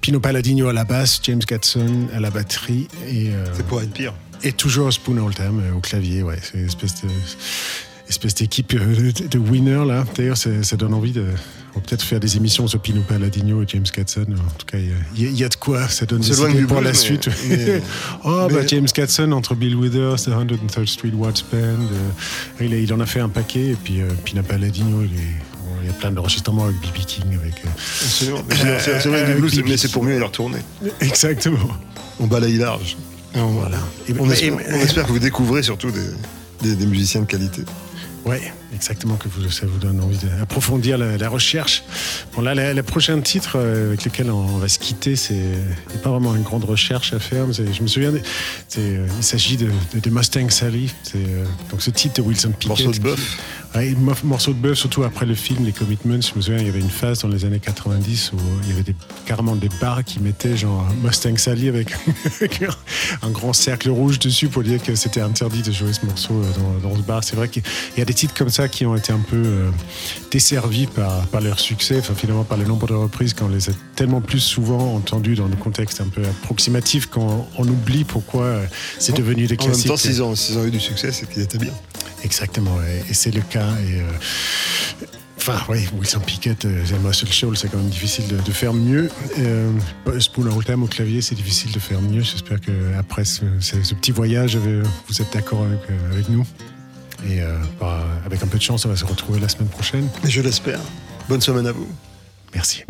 Pino 0.00 0.20
Palladino 0.20 0.68
à 0.68 0.72
la 0.72 0.84
basse, 0.84 1.20
James 1.24 1.40
Gatson 1.46 2.08
à 2.14 2.20
la 2.20 2.30
batterie. 2.30 2.88
et 3.08 3.30
euh, 3.30 3.44
C'est 3.52 3.66
pour 3.66 3.80
être 3.82 3.92
pire. 3.92 4.14
et 4.42 4.52
toujours 4.52 4.92
Spoon 4.92 5.18
Oldham 5.18 5.60
euh, 5.60 5.76
au 5.76 5.80
clavier, 5.80 6.22
ouais. 6.22 6.38
C'est 6.42 6.58
une 6.58 6.66
espèce 6.66 7.02
de 7.02 7.08
espèce 8.08 8.34
d'équipe 8.34 8.74
de, 8.74 9.28
de 9.28 9.38
winner 9.38 9.84
là. 9.86 10.04
D'ailleurs, 10.16 10.36
ça, 10.36 10.50
ça 10.64 10.76
donne 10.76 10.94
envie 10.94 11.12
de 11.12 11.26
on 11.76 11.80
peut-être 11.80 12.02
faire 12.02 12.18
des 12.20 12.36
émissions 12.36 12.66
sur 12.66 12.80
Pino 12.80 13.00
Palladino 13.02 13.62
et 13.62 13.64
James 13.68 13.84
Katson. 13.84 14.22
En 14.22 14.50
tout 14.58 14.66
cas, 14.66 14.78
il 14.78 15.22
y 15.22 15.26
a- 15.26 15.30
y, 15.46 15.48
de 15.48 15.54
quoi. 15.54 15.88
Ça 15.88 16.04
donne 16.06 16.20
des 16.20 16.40
idées 16.40 16.62
pour 16.66 16.80
la 16.80 16.90
mais- 16.90 16.96
suite. 16.96 17.28
mais- 17.48 17.80
oh, 18.24 18.48
bah 18.50 18.66
James 18.66 18.86
Katson 18.86 19.30
entre 19.32 19.54
Bill 19.54 19.76
Withers, 19.76 20.16
The 20.24 20.28
103rd 20.30 20.86
Street 20.88 21.12
Watch 21.14 21.44
Band. 21.52 21.58
euh, 22.60 22.64
il, 22.64 22.92
en 22.92 23.00
a 23.00 23.06
fait 23.06 23.20
un 23.20 23.28
paquet. 23.28 23.68
Et 23.68 23.76
puis 23.82 24.00
euh, 24.00 24.08
Pino 24.24 24.42
Palladino, 24.42 25.02
il, 25.02 25.14
est- 25.16 25.22
bon, 25.54 25.74
il 25.82 25.86
y 25.86 25.90
a 25.90 25.92
plein 25.94 26.10
d'enregistrements 26.10 26.64
avec 26.64 26.76
B.B. 26.80 27.04
King. 27.06 27.38
Avec, 27.40 27.54
euh, 27.64 27.68
Absolument. 28.02 28.42
Bibi. 29.40 29.62
mais 29.68 29.76
c'est 29.76 29.90
pour 29.92 30.02
mieux 30.02 30.18
leur 30.18 30.32
tourner. 30.32 30.58
Exactement. 31.00 31.68
On 32.18 32.26
balaye 32.26 32.56
large. 32.58 32.96
On, 33.34 33.46
Voilà. 33.46 33.78
Et- 34.08 34.14
on 34.18 34.28
espère, 34.30 34.60
et- 34.60 34.72
on 34.74 34.80
espère 34.80 35.06
que 35.06 35.12
vous 35.12 35.18
découvrez 35.20 35.62
surtout 35.62 35.90
des, 35.92 36.00
des- 36.62 36.74
des 36.76 36.86
musiciens 36.86 37.20
de 37.20 37.26
qualité. 37.26 37.62
Ouais, 38.26 38.52
exactement, 38.74 39.16
que 39.16 39.28
vous, 39.28 39.50
ça 39.50 39.66
vous 39.66 39.78
donne 39.78 40.00
envie 40.00 40.18
d'approfondir 40.18 40.98
la, 40.98 41.16
la 41.16 41.28
recherche. 41.28 41.82
Bon, 42.34 42.42
là, 42.42 42.72
le 42.74 42.82
prochain 42.82 43.20
titre 43.20 43.52
euh, 43.56 43.88
avec 43.88 44.04
lequel 44.04 44.30
on, 44.30 44.58
va 44.58 44.68
se 44.68 44.78
quitter, 44.78 45.16
c'est 45.16 45.54
pas 46.02 46.10
vraiment 46.10 46.34
une 46.34 46.42
grande 46.42 46.64
recherche 46.64 47.12
à 47.12 47.18
faire. 47.18 47.46
mais 47.46 47.52
je 47.54 47.82
me 47.82 47.88
souviens, 47.88 48.12
euh, 48.78 49.06
il 49.16 49.22
s'agit 49.24 49.56
de, 49.56 49.70
de- 49.94 50.00
de 50.00 50.10
Mustang 50.10 50.50
Sally. 50.50 50.92
Euh, 51.14 51.44
donc 51.70 51.82
ce 51.82 51.90
titre 51.90 52.16
de 52.16 52.22
Wilson 52.22 52.50
Pickett. 52.58 52.68
Morceau 52.68 52.92
de 52.92 52.98
bœuf. 53.02 53.38
Ouais, 53.74 53.94
mo- 53.96 54.12
morceau 54.24 54.52
de 54.52 54.58
bœuf, 54.58 54.78
surtout 54.78 55.04
après 55.04 55.26
le 55.26 55.34
film 55.34 55.64
Les 55.64 55.72
Commitments. 55.72 56.20
Je 56.20 56.34
me 56.34 56.40
souviens, 56.40 56.58
il 56.58 56.66
y 56.66 56.68
avait 56.68 56.80
une 56.80 56.90
phase 56.90 57.20
dans 57.20 57.28
les 57.28 57.44
années 57.44 57.60
90 57.60 58.32
où 58.32 58.36
il 58.64 58.70
y 58.70 58.72
avait 58.72 58.82
des, 58.82 58.96
carrément 59.26 59.54
des 59.54 59.68
bars 59.80 60.02
qui 60.04 60.18
mettaient 60.20 60.56
genre 60.56 60.84
Mustang 61.04 61.36
Sally 61.36 61.68
avec, 61.68 61.94
un, 63.22 63.30
grand 63.30 63.52
cercle 63.52 63.90
rouge 63.90 64.18
dessus 64.18 64.48
pour 64.48 64.62
dire 64.62 64.82
que 64.82 64.94
c'était 64.94 65.20
interdit 65.20 65.62
de 65.62 65.70
jouer 65.72 65.92
ce 65.92 66.04
morceau 66.04 66.42
dans, 66.82 66.88
dans 66.88 66.96
ce 66.96 67.02
bar. 67.02 67.22
C'est 67.22 67.36
vrai 67.36 67.48
qu'il 67.48 67.62
y 67.96 68.00
a 68.00 68.04
des 68.04 68.14
titres 68.14 68.34
comme 68.34 68.48
ça 68.50 68.59
qui 68.68 68.86
ont 68.86 68.96
été 68.96 69.12
un 69.12 69.18
peu 69.20 69.36
euh, 69.36 69.70
desservis 70.30 70.86
par, 70.86 71.26
par 71.28 71.40
leur 71.40 71.58
succès, 71.60 71.98
enfin 71.98 72.14
finalement 72.14 72.44
par 72.44 72.58
le 72.58 72.64
nombre 72.64 72.86
de 72.86 72.94
reprises 72.94 73.34
qu'on 73.34 73.48
les 73.48 73.68
a 73.70 73.72
tellement 73.96 74.20
plus 74.20 74.40
souvent 74.40 74.94
entendus 74.94 75.34
dans 75.36 75.48
le 75.48 75.56
contexte 75.56 76.00
un 76.00 76.08
peu 76.08 76.22
approximatif 76.24 77.06
qu'on 77.06 77.46
on 77.58 77.66
oublie 77.68 78.04
pourquoi 78.04 78.44
euh, 78.44 78.64
c'est 78.98 79.16
devenu 79.16 79.46
des 79.46 79.54
En 79.60 79.64
même 79.64 79.72
classiques. 79.72 79.86
temps, 79.88 79.96
s'ils 79.96 80.22
ont, 80.22 80.34
ont 80.60 80.66
eu 80.66 80.70
du 80.70 80.80
succès, 80.80 81.12
c'est 81.12 81.28
qu'ils 81.28 81.42
étaient 81.42 81.58
bien. 81.58 81.72
Exactement, 82.22 82.76
et 83.08 83.14
c'est 83.14 83.34
le 83.34 83.40
cas. 83.42 83.68
Et, 83.88 84.00
euh, 84.00 84.10
Enfin, 85.42 85.58
oui, 85.70 85.86
Wilson 85.98 86.20
Pickett, 86.20 86.66
euh, 86.66 86.84
Muscle 87.02 87.32
Shoals, 87.32 87.56
c'est 87.56 87.68
quand 87.70 87.78
même 87.78 87.88
difficile 87.88 88.28
de, 88.28 88.36
de 88.36 88.52
faire 88.52 88.74
mieux. 88.74 89.08
Euh, 89.38 89.72
Spoon 90.18 90.46
Oldham 90.54 90.82
au 90.82 90.86
clavier, 90.86 91.22
c'est 91.22 91.34
difficile 91.34 91.72
de 91.72 91.78
faire 91.78 92.02
mieux. 92.02 92.20
J'espère 92.20 92.60
qu'après 92.60 93.24
ce, 93.24 93.40
ce, 93.58 93.82
ce 93.82 93.94
petit 93.94 94.10
voyage, 94.12 94.58
vous 94.58 95.22
êtes 95.22 95.32
d'accord 95.32 95.62
avec, 95.64 95.80
avec 96.12 96.28
nous. 96.28 96.44
Et 97.28 97.42
euh, 97.42 97.56
bah, 97.78 98.04
avec 98.24 98.42
un 98.42 98.46
peu 98.46 98.58
de 98.58 98.62
chance, 98.62 98.84
on 98.84 98.88
va 98.88 98.96
se 98.96 99.04
retrouver 99.04 99.40
la 99.40 99.48
semaine 99.48 99.68
prochaine. 99.68 100.08
Et 100.24 100.30
je 100.30 100.40
l'espère. 100.40 100.80
Bonne 101.28 101.40
semaine 101.40 101.66
à 101.66 101.72
vous. 101.72 101.88
Merci. 102.54 102.84